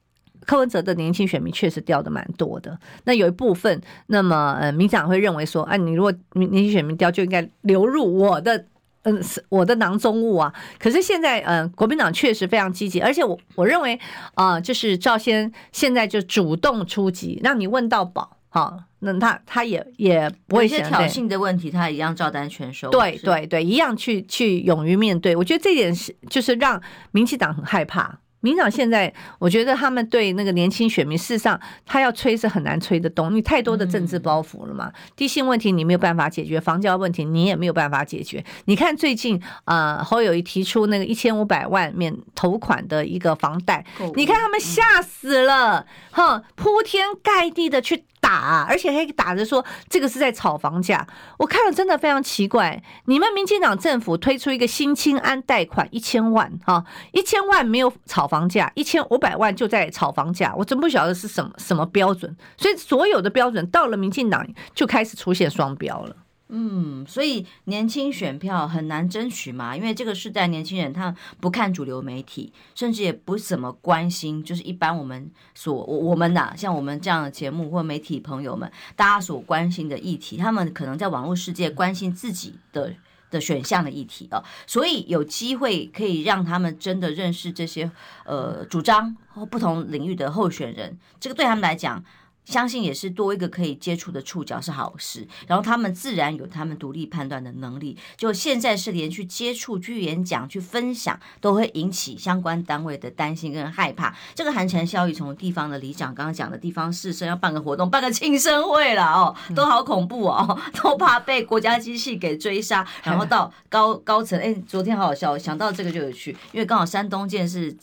[0.46, 8.66] 柯文哲的年轻选民确实掉的蛮多的，那有一部分，那么呃，民进党会认为说，哎，你如果年轻选民掉，就应该流入我的，
[9.02, 10.52] 嗯，我的囊中物啊。
[10.78, 13.98] 可是现在，嗯，国民党确实非常积极，而且我我认为
[14.34, 18.36] 啊，就是赵先现在就主动出击，让你问到宝。
[18.48, 22.88] 好，那他他也也不会一些挑衅的问题，他一样照单全收。
[22.88, 25.34] 对对对，一样去去勇于面对。
[25.34, 26.80] 我觉得这点是就是让
[27.10, 28.20] 民进党很害怕。
[28.44, 34.92] 民党现在，我觉得他们对那个年轻选民，事实上他要吹是很难吹得动，你太多的政治包袱了嘛。
[35.16, 38.44] 低薪问题你没有办法解决，房价问题你也没有办法解决。
[38.66, 43.82] 你看最近呃侯友谊提出那个一千五百万免头款的一个房贷，
[44.14, 48.04] 你看他们吓死了，哼，铺天盖地的去。
[48.34, 51.06] 打，而且还打着说这个是在炒房价，
[51.38, 52.82] 我看了真的非常奇怪。
[53.04, 62.36] 你们民进党政府推出一个新青安贷款一千万，哈，一千万没有炒房价，一千五百万就在炒房价，我真不晓得是什么什么标准。
[62.56, 64.44] 所以所有的标准到了民进党
[64.74, 66.16] 就开始出现双标了。
[66.56, 82.94] 嗯，所以年轻选票很难争取嘛，因为这个世代年轻人他不看主流媒体，甚至也不怎么关心，就是一般我们所我我们呐，像我们这样的节目或媒体朋友们，大家所关心的议题，他们可能在网络世界关心自己的
[83.32, 87.90] 的选项的议题啊，所以有机会可以让他们真的认识这些
[88.24, 92.04] 呃主张或不同领域的候选人，这个对他们来讲。
[92.44, 97.96] 相信也是多一个可以接触的触角是好事，然后他们自然有他们独立判断的能力。
[98.16, 104.14] 就现在是连去接触、去演讲、去分享，都会引起相关单位的担心跟害怕。
[104.34, 112.86] 这个寒蝉效应，从地方的里长刚刚讲的地方士绅要办个活动、办个庆生会了哦，都好恐怖哦， 都怕被国家机器给追杀。
[113.02, 117.74] 然后到高高层，哎，昨天好好笑，想到这个就有趣，因为刚好山东舰是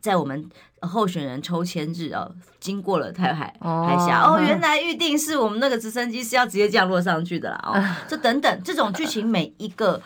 [0.00, 0.48] 在我们。
[0.80, 10.02] 候选人抽签日啊，经过了台海海峡哦，原来预定是我们那个直升机是要直接降落上去的啦哦， 这等等这种剧情每一个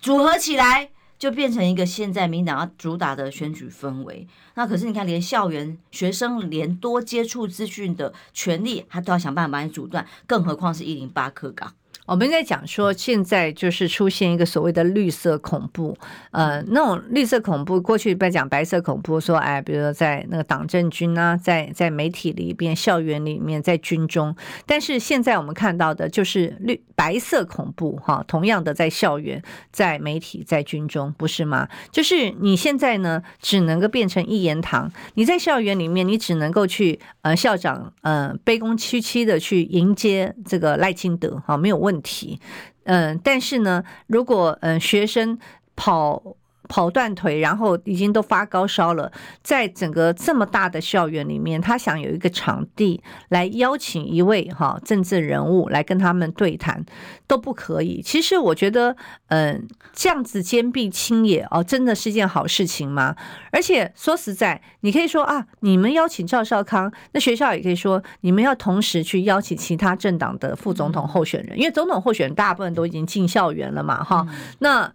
[0.00, 4.26] 组合起来，就变成一个现在民党要主打的选举氛围。
[4.54, 11.72] 那可是你看，连校园学生连多接触资讯的权利，他都要想办法把你阻断，更何况是一零八课纲。
[12.06, 15.96] 我们在讲说，现在就是出现一个所谓的绿色恐怖，
[16.30, 29.42] 呃，那种绿色恐怖，过去在讲白色恐怖，说哎，比如说在那个党政军啊，在在媒体里边、校园里面、在军中，但是现在我们看到的就是绿白色恐怖，哈，同样的在校园、
[29.72, 31.68] 在媒体、在军中，不是吗？
[31.90, 41.95] 就是你现在呢，只能够变成一言堂，你在校园里面，你只能够去呃校长呃卑躬屈膝的去迎接这个赖清德，哈，没有问题。
[41.96, 42.38] 问题，
[42.84, 45.38] 嗯，但是呢，如果嗯学生
[45.74, 46.22] 跑
[46.68, 49.10] 跑断腿，然后已经都发高烧了，
[49.42, 56.84] 在整个这么大的校园里面，他想有一个场地来邀请一位哈政治人物来跟他们对谈，
[57.26, 58.02] 都不可以。
[58.02, 58.96] 其实我觉得，
[59.28, 63.14] 嗯，这样子坚壁清野哦，真的是件好事情吗？
[63.52, 74.26] 而且说实在，你可以说啊，你们邀请赵少康，那学校也可以说，你们要同时去邀请其他政党的副总统候选人，因为总统候选人大部分都已经进校园了嘛，哈，
[74.58, 74.92] 那。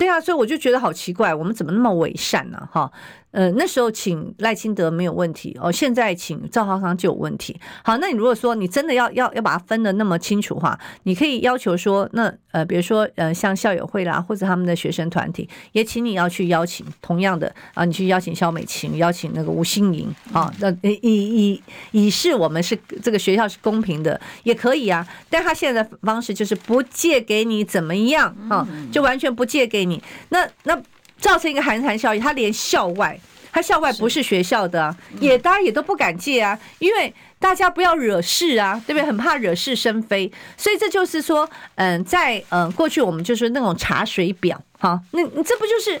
[0.00, 2.66] 对啊，所以我就觉得好奇怪，我们怎么那么伪善呢？
[2.72, 2.90] 哈。
[3.32, 7.58] 呃，那时候请赖清德没有问题哦，现在请赵浩康就有问题。
[7.84, 21.62] 好，那你如果说你真的要要要把它分得那么清楚的话，你可以要求说，那呃，比如说呃，像校友会啦，或者他们的学生团体，也请你要去邀请同样的啊，你去邀请肖美琴，邀请那个吴欣莹啊，那以以
[21.92, 25.06] 以示我们是这个学校是公平的，也可以啊。
[25.28, 30.76] 但他现在的方式就是不借给你怎么样啊，就完全不借给你，那那。
[31.20, 33.18] 造成一个寒蝉效应，他连校外，
[33.52, 39.06] 他校外不是学校的，啊，也大家也都不敢借啊，因为大家不要惹事啊，对不对？
[39.06, 46.00] 很怕惹是生非，所以这就是说，嗯，在嗯过去我们就是那种查水表，哈，那你这不就是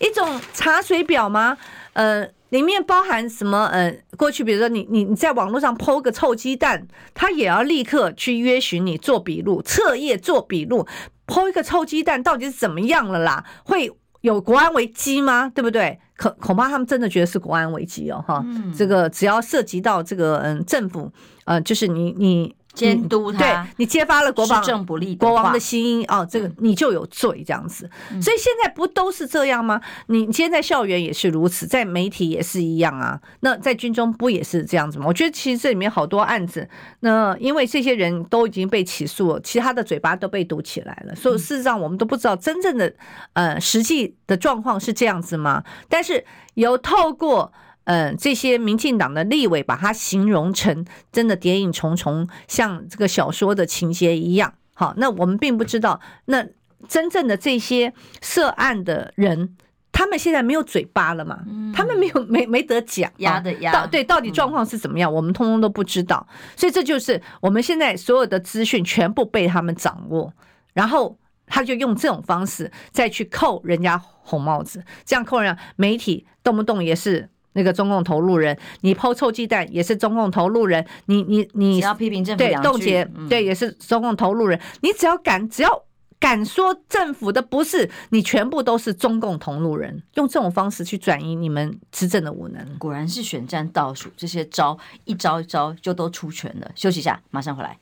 [0.00, 1.56] 一种查水表吗？
[1.94, 3.66] 呃，里面包含什么？
[3.72, 10.86] 呃，过去比如说你你你在网络上 PO 个臭鸡蛋，他也要立刻去约询你做笔录，彻夜做笔录
[11.26, 13.44] ，PO 一个臭鸡蛋到底是怎么样了啦？
[13.64, 13.92] 会。
[14.20, 15.50] 有国安危机吗？
[15.54, 15.98] 对不对？
[16.16, 21.10] 可恐怕他们真的觉得是国安危机哦，哈、嗯，这个只要涉及到这个嗯政府，
[21.44, 22.54] 呃，就是你你。
[22.74, 27.90] 监督他，对你揭发了国王政不利国王的新音哦，这个你就有罪这样子。
[28.22, 29.80] 所以现在不都是这样吗？
[30.06, 33.20] 你今天在校园也是如此，在媒体也是一样啊。
[33.40, 35.06] 那在军中不也是这样子吗？
[35.08, 36.68] 我觉得其实这里面好多案子，
[37.00, 42.92] 那因为这些人都已经被起诉了，其他的嘴巴都被堵起来了，所以事实上我们都不知道真正的
[43.32, 45.64] 呃实际的状况是这样子吗？
[45.88, 47.52] 但是有透过。
[47.88, 54.52] 嗯，这些民进党的立委把它形容成真的谍影重重，像这个小说的情节一样。
[54.74, 56.46] 好，那我们并不知道，那
[56.86, 59.56] 真正的这些涉案的人。
[59.90, 61.40] 他们现在没有嘴巴了嘛？
[61.48, 63.72] 嗯、他们没有没没得讲，压的压。
[63.72, 65.10] 到对，到底状况是怎么样？
[65.10, 66.24] 嗯、我们通通都不知道。
[66.54, 70.32] 所以这就是我们现在所有的资讯全部被他们掌握，
[70.72, 77.28] 然后他就用这种方式再去扣人家红帽子，这样扣人家媒体动不动也是
[77.58, 85.82] 那个中共投入人，你抛臭鸡蛋也是中共投入人，你你你要批评政府对冻结、嗯、对也是中共投入人，你只要敢只要。
[86.20, 96.68] 敢说政府的不是你，全部都是中共同路人，用这种方式去转移你们执政的无能，果然是选战倒数，这些招一招一招就都出全了。
[96.74, 97.78] 休息一下，马上回来。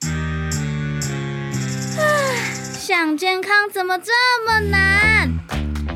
[2.75, 4.13] 想健康怎么这
[4.45, 5.66] 么难？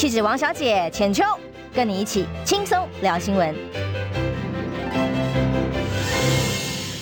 [0.00, 1.22] 气质王小姐浅秋，
[1.74, 3.54] 跟你一起轻松聊新闻。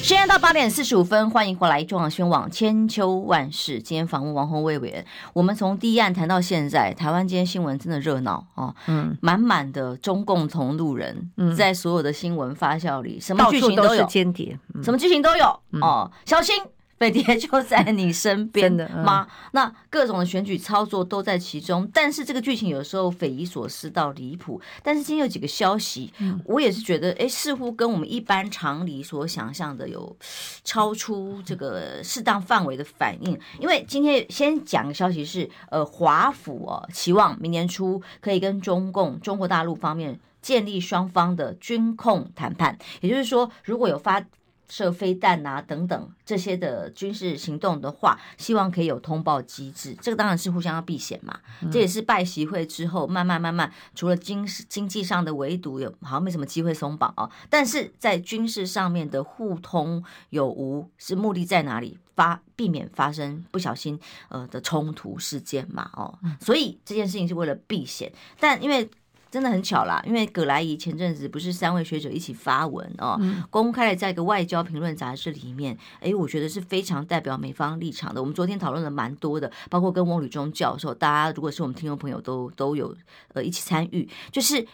[0.03, 3.81] 现在到八点四十五分，欢迎回来中广新闻网千秋万世。
[3.81, 16.57] 今天访问王鸿薇委员，我们从第一案谈到现在，台湾今天新闻真的热闹哦，嗯，满满的中共同路人，在所有的新闻发酵里，什么剧情都有，间谍，什么剧情都有哦，小心。
[17.01, 19.29] 飞碟就在你身边的吗？
[19.53, 24.61] 那各种的选举操作都在其中，但是这个剧情有时候匪夷所思到离谱。
[24.83, 26.13] 但是今天有几个消息，
[26.45, 30.17] 我也是觉得，哎，似乎跟我们一般常理所想象的有
[30.65, 33.39] 超出这个适当范围的反应。
[33.61, 44.21] 因为今天先讲的消息是，呃，华府哦，期望明年初可以跟中共、中国大陆方面建立双方的军控谈判，也就是说，如果有发。
[44.69, 49.97] 射飞弹啊，等等这些的军事行动的话，希望可以有通报机制。
[50.01, 51.41] 这个当然是互相要避险嘛。
[51.63, 61.99] 嗯、这也是拜习会之后慢慢慢慢，除了经经济上的围堵有好像没什么机会松绑哦，但是在军事上面的互通有无是目的在哪里？
[62.15, 63.99] 发避免发生不小心
[64.29, 65.89] 呃的冲突事件嘛。
[65.95, 68.91] 哦，所以这件事情是为了避险，但因为。
[69.31, 78.21] 真的很巧啦，因为葛莱仪前阵子不是三位学者一起发文哦，嗯、公开了在一个外交评论杂志里面，哎，我觉得是非常代表美方立场的。
[78.21, 82.97] 我们昨天讨论的蛮多的，包括跟翁吕中教授，大家如果是我们听众朋友都都有
[83.35, 84.67] 呃一起参与，就是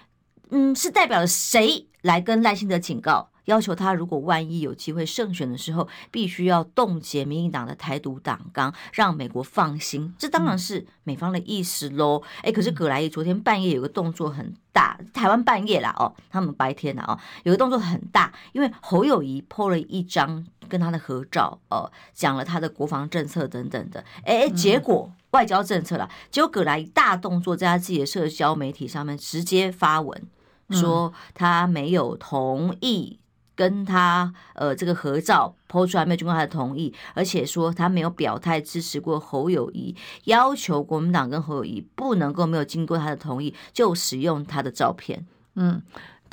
[0.50, 3.30] 嗯，是代表了谁来跟赖清德警告？
[3.44, 10.14] 要求他，如果万一有机会胜选的时候，必须要冻结民进党的台独党纲，让美国放心。
[10.18, 12.22] 这当然是美方的意思喽。
[12.42, 24.02] 哎，可是葛莱仪昨天半夜有个动作很大，台湾半夜啦哦，他们白天啦哦，有个动作很大，因为侯友谊 po 了一张跟他的合照哦，讲了他的国防政策等等的。
[24.24, 30.22] 哎，结果外交政策了，结果葛莱仪大动作，在他自己的社交媒体上面直接发文
[30.70, 33.18] 说他没有同意。
[33.54, 39.94] 跟他呃这个合照抛出来没有经过他的同意，而且说他没有表态支持过侯友谊，
[40.24, 45.82] 要求国民党跟侯友谊不能够没有经过他的同意就使用他的照片，嗯。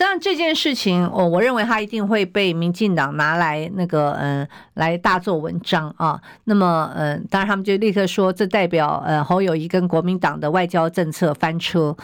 [0.02, 6.20] 当然这件事情，我我认为他一定会被民进党拿来那个嗯来大做文章啊。
[6.46, 11.96] 那么嗯，当然他们就立刻说，这代表呃侯友宜跟国民党的外交政策翻车。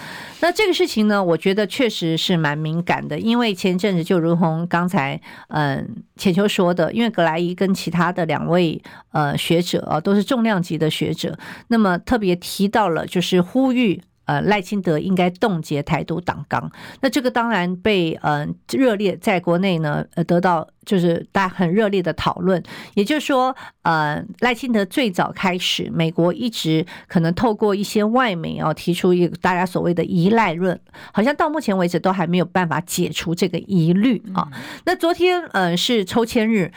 [0.41, 8.79] 那这个事情呢，我觉得确实是蛮敏感的，因为前阵子就如同刚才嗯浅秋说的，因为葛莱伊跟其他的两位
[9.11, 11.35] 呃学者啊都是重量级的学者，
[11.69, 13.99] 那么特别提到了就是呼吁。
[14.27, 16.69] 呃，赖清德应该冻结台独党纲，
[17.01, 22.61] 那这个当然被呃热烈在国内呢呃得到就是大家很热烈的讨论。
[22.93, 30.77] 也就是说，呃，赖清德最早开始，美国一直可能透过一些外媒哦提出一个大家所谓的依赖论，
[31.13, 34.47] 好像到目前为止都还没有办法解除这个疑虑啊。
[34.85, 36.71] 那昨天呃是抽签日。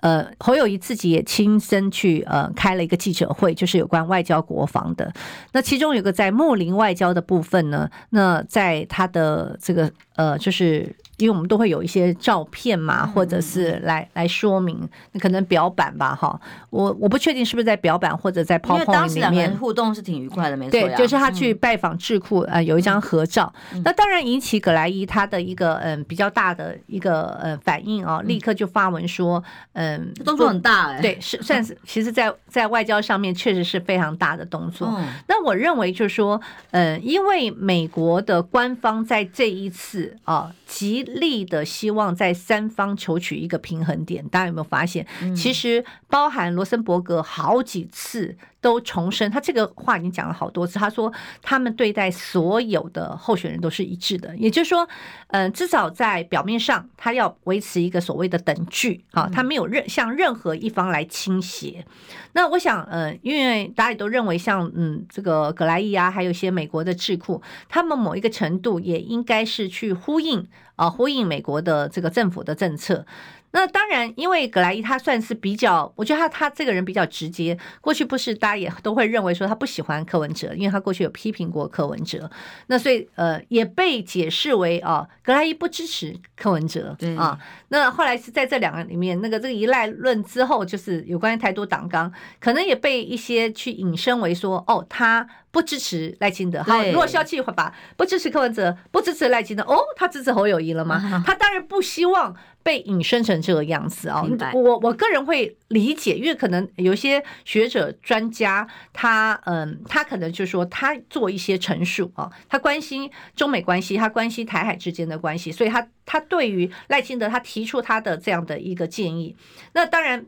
[0.00, 5.12] 呃，侯友谊自己也亲身去呃开了一个记者会，就是有关外交国防的。
[5.52, 14.78] 那其中有个在睦邻外交的部分呢，那在他的这个呃就是因为我们都会有一些照片嘛，或者是来来说明，
[15.12, 16.38] 那可能表板吧，哈，
[16.70, 19.56] 我我不确定是不是在表板或者在 PowerPoint 里面。
[19.56, 20.72] 互动是挺愉快的，没错。
[20.72, 23.52] 对，就是他去拜访智库，呃，有一张合照，
[23.84, 29.42] 那当然引起葛莱伊他的一个嗯比较大的一个呃反应啊，立刻就发文说，
[29.72, 35.00] 嗯，动作很大哎，对，是算是，其实在在外交上面确实是非常大的动作。
[35.28, 36.40] 那我认为就是说，
[36.72, 45.06] 嗯，因为美国的官方在这一次啊极力的希望在三方求取一个平衡点，大家有没有发现？
[45.34, 50.78] 其实包含罗森伯格好几次都重申，他这个话已经讲了好多次。
[50.78, 54.86] 他说他们对待所有的候选人都是一致的，也就是说，
[55.28, 61.86] 嗯，至少在表面上，他要维持一个所谓的等距啊，他没有任向任何一方来倾斜。
[62.32, 70.46] 那我想，嗯，因为大家也都认为，像嗯这个格莱伊啊，还有一些美国的智库，他们某一个程度也应该是去呼应。
[70.76, 73.04] 啊，呼应美国的这个政府的政策。
[73.52, 77.56] 那当然，因为葛莱伊他算是比较，我觉得他他这个人比较直接。
[77.80, 82.30] 过去不是大家也都会认为说他不喜欢柯文哲，因为他过去有批评过柯文哲。
[82.66, 86.94] 那所以呃也被解释为啊，葛莱伊不支持柯文哲。
[86.98, 87.38] 对啊。
[87.68, 96.62] 那后来是在这两个里面，那个这个依赖论之后，就是有关于台独党纲，可能也被一些去引申为说，哦，他不支持赖清德。
[96.62, 101.22] 好，如果消气把不支持柯文哲，不支持赖清德，哦，他支持侯友谊了吗？
[101.24, 102.36] 他当然不希望。
[102.66, 119.36] 被引申成这个样子啊，我我个人会理解，因为可能有些学者专家，他嗯，他可能就是说他做一些陈述啊，他关心中美关系，他关心台海之间的关系，所以他他对于赖清德他提出他的这样的一个建议，
[119.74, 120.26] 那当然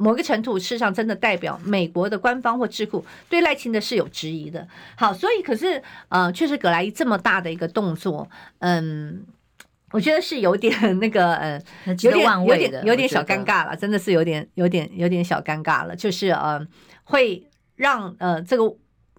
[0.00, 4.66] 某个程度事实上真的代表美国的官方或智库对赖清德是有质疑的。
[4.96, 8.28] 好，所以可是呃，确实葛莱伊这么大的一个动作，
[8.58, 9.24] 嗯。
[9.92, 11.60] 我觉得是有点 那个，呃，
[12.02, 15.96] 有点有点有点小尴尬了，真的是有点有点有点小尴尬了。
[15.96, 16.64] 就是呃，
[17.02, 17.44] 会
[17.74, 18.62] 让呃这个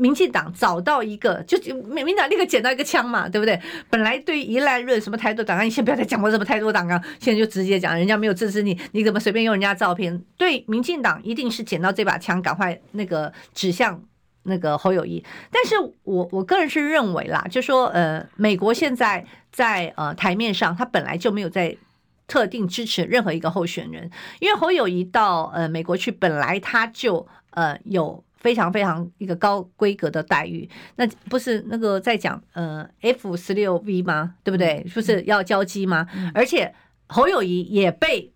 [0.02, 3.60] 民进党找到一个，就民民党立刻捡到一个枪嘛，对不对？
[3.90, 10.22] 本来对于宜兰论什么台独党纲，你先不要再讲我什么台独党纲，现在就直接讲人家没有支持你，你怎么随便用人家照片？
[10.38, 14.02] 对民进党一定是捡到这把枪，赶快那个指向。
[14.44, 21.78] 那个侯友宜，但是我我个人是认为啦，就说呃，美国现在在呃台面上，他本来就没有在
[22.26, 34.36] 特定支持任何一个候选人，因为侯友宜到呃美国去，本来他就呃有非常非常一个高规格的待遇，那不是那个在讲呃 F 十六 V 吗？
[34.44, 34.86] 对不对？
[34.94, 36.06] 不是要交机吗？
[36.34, 36.76] 而且
[37.08, 38.34] 侯友谊也被。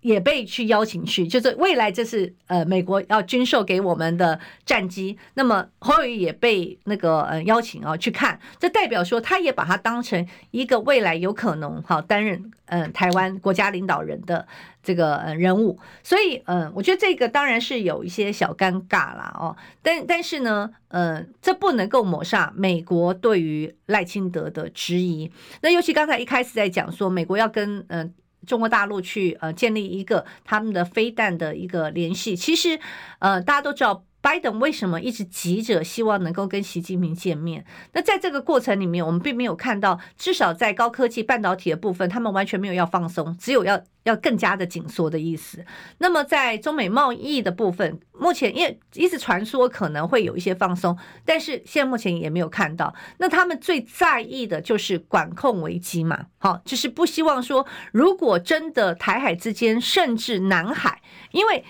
[0.00, 14.46] 也被去邀请去，就是未来这是呃美国要军售给我们的战机，那么侯友也被那个呃邀请啊去看，这代表说他也把他当成一个未来有可能好担任呃台湾国家领导人的
[14.80, 25.32] 这个呃人物，所以呃我觉得这个当然是有一些小尴尬啦哦，但但是呢呃这不能够抹杀美国对于赖清德的质疑，
[25.62, 28.08] 那尤其刚才一开始在讲说美国要跟呃。
[28.46, 32.80] 中国大陆去呃建立一个他们的飞弹的一个联系，其实
[33.18, 34.04] 呃大家都知道。
[34.26, 37.64] 拜登为什么一直急着希望能够跟习近平见面？
[37.92, 45.64] 那在这个过程里面，我们并没有看到，至少在高科技半导体的部分，他们完全没有要放松，只有要要更加的紧缩的意思。
[45.98, 52.92] 那么在中美贸易的部分，目前因为一直传说可能会有一些放松，但是现在目前也没有看到。
[53.18, 61.00] 那他们最在意的就是管控危机嘛，好，就是不希望说，如果真的台海之间，甚至南海，
[61.30, 61.64] 因为。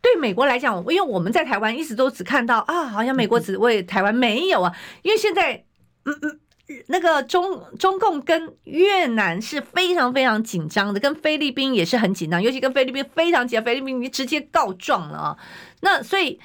[0.00, 4.72] 对美国来讲，因为我们在台湾一直都只看到啊，好像美国只为台湾没有啊。
[5.02, 5.64] 因为现在，
[6.04, 6.40] 嗯嗯，
[6.88, 15.36] 那个中中共跟越南是非常非常紧张的，跟菲律宾也是很紧张，尤其跟菲律宾非常紧张，菲律宾已经直接告状了啊。
[15.80, 16.40] 那所以。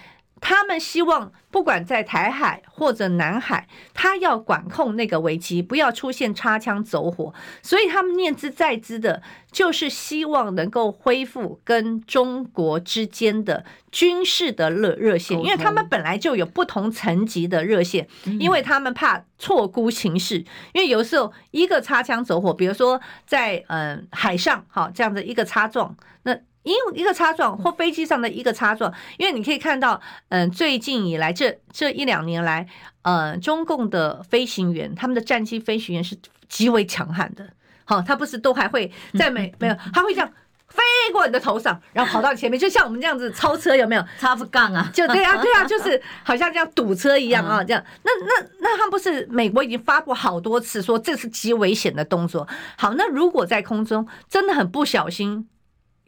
[0.47, 7.33] 他们希望，不管在台海或者南海，他要管控那个危机，不要出现擦枪走火。
[7.63, 18.07] 所以他们念之在之的，就是希望能够恢复跟中国之间的军事的热热线，因为他们本来就有不同层级的热线，
[18.39, 20.37] 因为他们怕错估情势。
[20.73, 26.37] 因为有时候一个擦枪走火，比如说在嗯海上，好这样的一个擦撞，那。
[26.65, 32.67] 因为一个擦撞或飞机上的一个擦撞，因为你可以看到，嗯，最近以来这这一两年来，
[33.03, 36.17] 呃，中共的飞行员，他们的战机飞行员是
[36.49, 37.47] 极为强悍的。
[37.85, 40.27] 好，他不是都还会在美没有，他会这样
[40.67, 40.81] 飞
[41.13, 44.03] 过你的头上，然后跑到你前面，就像我们这样子超车，有没有？
[44.19, 44.89] 插不杠啊？
[44.91, 47.85] 就对啊， 对啊，就是好像这样堵车一样啊，这样。
[48.01, 52.47] 那那那他们不是美国已经发布好多次说这是极危险的动作。
[52.75, 55.47] 好，那如果在空中真的很不小心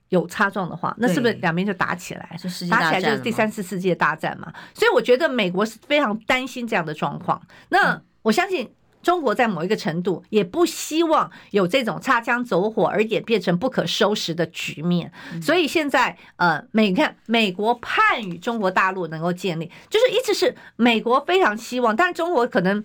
[0.10, 2.38] 有擦撞的话，那是不是两边就打起来？
[2.70, 4.52] 打起来就是第三次世界大战嘛。
[4.74, 7.42] 所以我觉得美国是非常担心这样的状况。
[7.70, 8.70] 那我相信。
[9.04, 15.10] 中国在某一个程度也不希望有这种擦枪走火而演变成不可收拾的局面，
[15.42, 22.84] 所以现在呃，美看美国盼与中国大陆能够建立，就是一直是美国非常希望，但是中国可能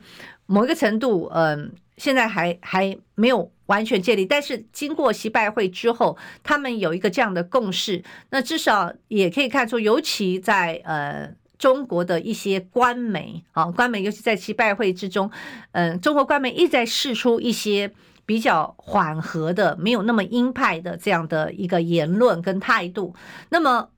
[0.53, 11.31] 某一个程度，嗯，现在还还没有完全建立，但是经过习拜会之后，他们有一个这样的共识，那至少也可以看出，尤其在呃。
[11.59, 15.31] 中国的一些官媒啊，官媒尤其在习拜会之中，
[15.71, 17.89] 嗯，中国官媒一直在释出一些
[18.27, 23.15] 比较缓和的、没有那么鹰派的这样的一个言论跟态度。
[23.51, 23.89] 那么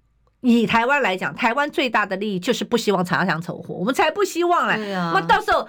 [0.43, 4.77] 以台湾来讲，台湾最大的利益就是不希望擦枪走火，我们才不希望嘞。
[4.77, 5.67] 对啊，那到时候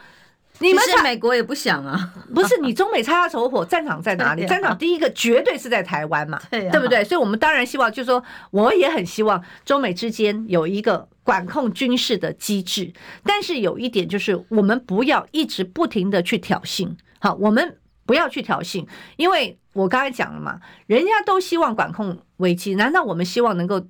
[0.60, 4.46] 你们是美国也不想啊，不是你中美擦枪走火，战场在哪里？
[4.46, 7.04] 战场第一个绝对是在台湾嘛，对不对？
[7.04, 11.08] 所以我们当然希望，就是说，我也很希望中美之间有一个。
[11.26, 12.94] 管控军事的机制，
[13.24, 16.88] 但是有一点就是，我们不要一直不停的去挑衅。
[17.18, 18.86] 好，我们不要去挑衅，
[19.18, 23.82] 因为我刚才讲了嘛，人家都希望管控危机，难道我们希望能够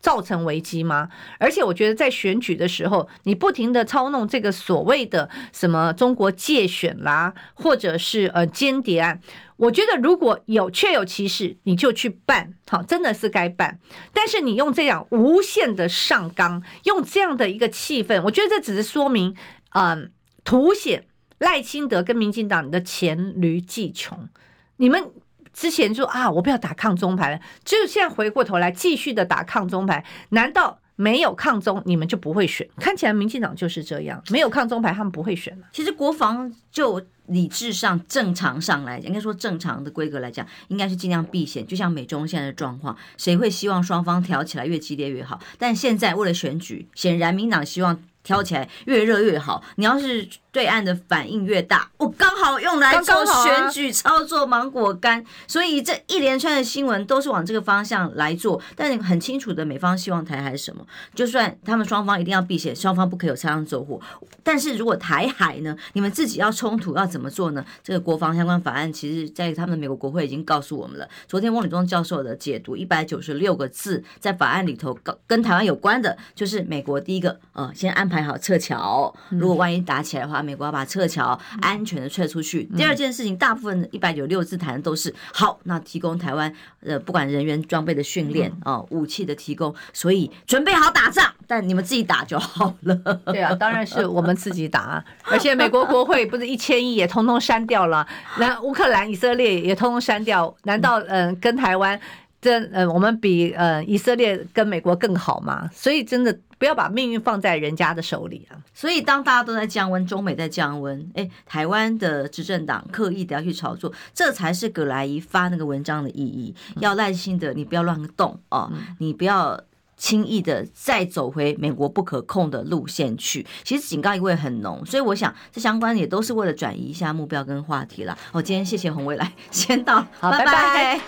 [0.00, 1.08] 造成危机吗？
[1.38, 9.20] 而且我觉得在选举的时候，你不停的操弄这个所谓的什么中国介选啦，或者是呃间谍案。
[9.56, 13.80] 我觉得如果有确有其事，你就去办，好，真的是该办。
[14.12, 19.34] 但是你用这样无限的上纲，用这样的一个气氛，我觉得这只是说明，
[19.70, 20.12] 嗯，
[20.44, 21.06] 凸显
[21.38, 24.28] 赖清德跟民进党的黔驴技穷。
[24.76, 25.10] 你们
[25.58, 32.68] 之前说啊，我不要打抗中牌了，就现在回过头来继续的打抗中牌，难道没有抗中你们就不会选？
[32.76, 35.66] 看起来民进党就是这样，没有抗中牌他们不会选了。
[35.72, 37.04] 其实国防就。
[37.28, 41.66] 理智上、正常上来讲，应该说正常的规格来讲，应该是尽量避险。
[41.66, 45.38] 就像美中现在的状况，谁会希望双方挑起来越激烈越好？
[45.58, 49.62] 但现在为了选举，显然民党希望挑起来越热越好。
[49.76, 50.28] 你要是。
[50.50, 58.60] 对岸的反应越大，我刚好用来做选举操作芒果干，所以这一连串的新闻都是往这个方向来做。
[58.74, 60.84] 但很清楚的，美方希望台海是什么？
[61.14, 64.00] 就算他们双方一定要避险，双方不可以有擦枪走火。
[64.42, 65.76] 但是如果台海呢？
[65.92, 67.64] 你们自己要冲突要怎么做呢？
[67.84, 71.08] 这个国防相关法案，其实在他们美国国会已经告诉我们了。
[71.28, 80.38] 昨天翁礼忠教授的解读，一百九十六个字，在法案里头，跟台湾有关的，就是美国第一个，呃，先安排好撤侨，如果万一打起来的话。
[80.48, 82.64] 美国要把撤侨安全的撤出去。
[82.74, 86.50] 第二件事情，大部分一百九十六字谈的都是好，那提供台湾
[86.80, 92.94] 呃不管人员装备的训练啊，武器的提供，所以准备好打仗，但你们自己打就好了。
[93.26, 98.06] 对啊，当然是我们自己打， 而且美国国会不是一千亿也通通删掉了，
[98.38, 102.00] 那乌克兰、以色列也通通删掉，难道嗯、呃、跟台湾
[102.40, 105.68] 这呃我们比呃以色列跟美国更好嘛？
[105.72, 106.38] 所以真的。
[106.58, 108.58] 不要把命运放在人家的手里啊！
[108.74, 116.52] 所以当大家都在降温，中美在降温，哎，台湾的执政党刻意的要去炒作，这才是葛莱仪发那个文章的意义。
[116.80, 118.68] 要耐心的，你不要乱动哦，
[118.98, 119.56] 你不要
[119.96, 123.46] 轻易的再走回美国不可控的路线去。
[123.62, 128.18] 其实警告意味很浓，所以我想这相关也都是为了转移一下目标跟话题啦。
[128.32, 130.44] 哦，今天谢谢洪未来，先到，好，拜拜。
[130.44, 131.00] 拜拜。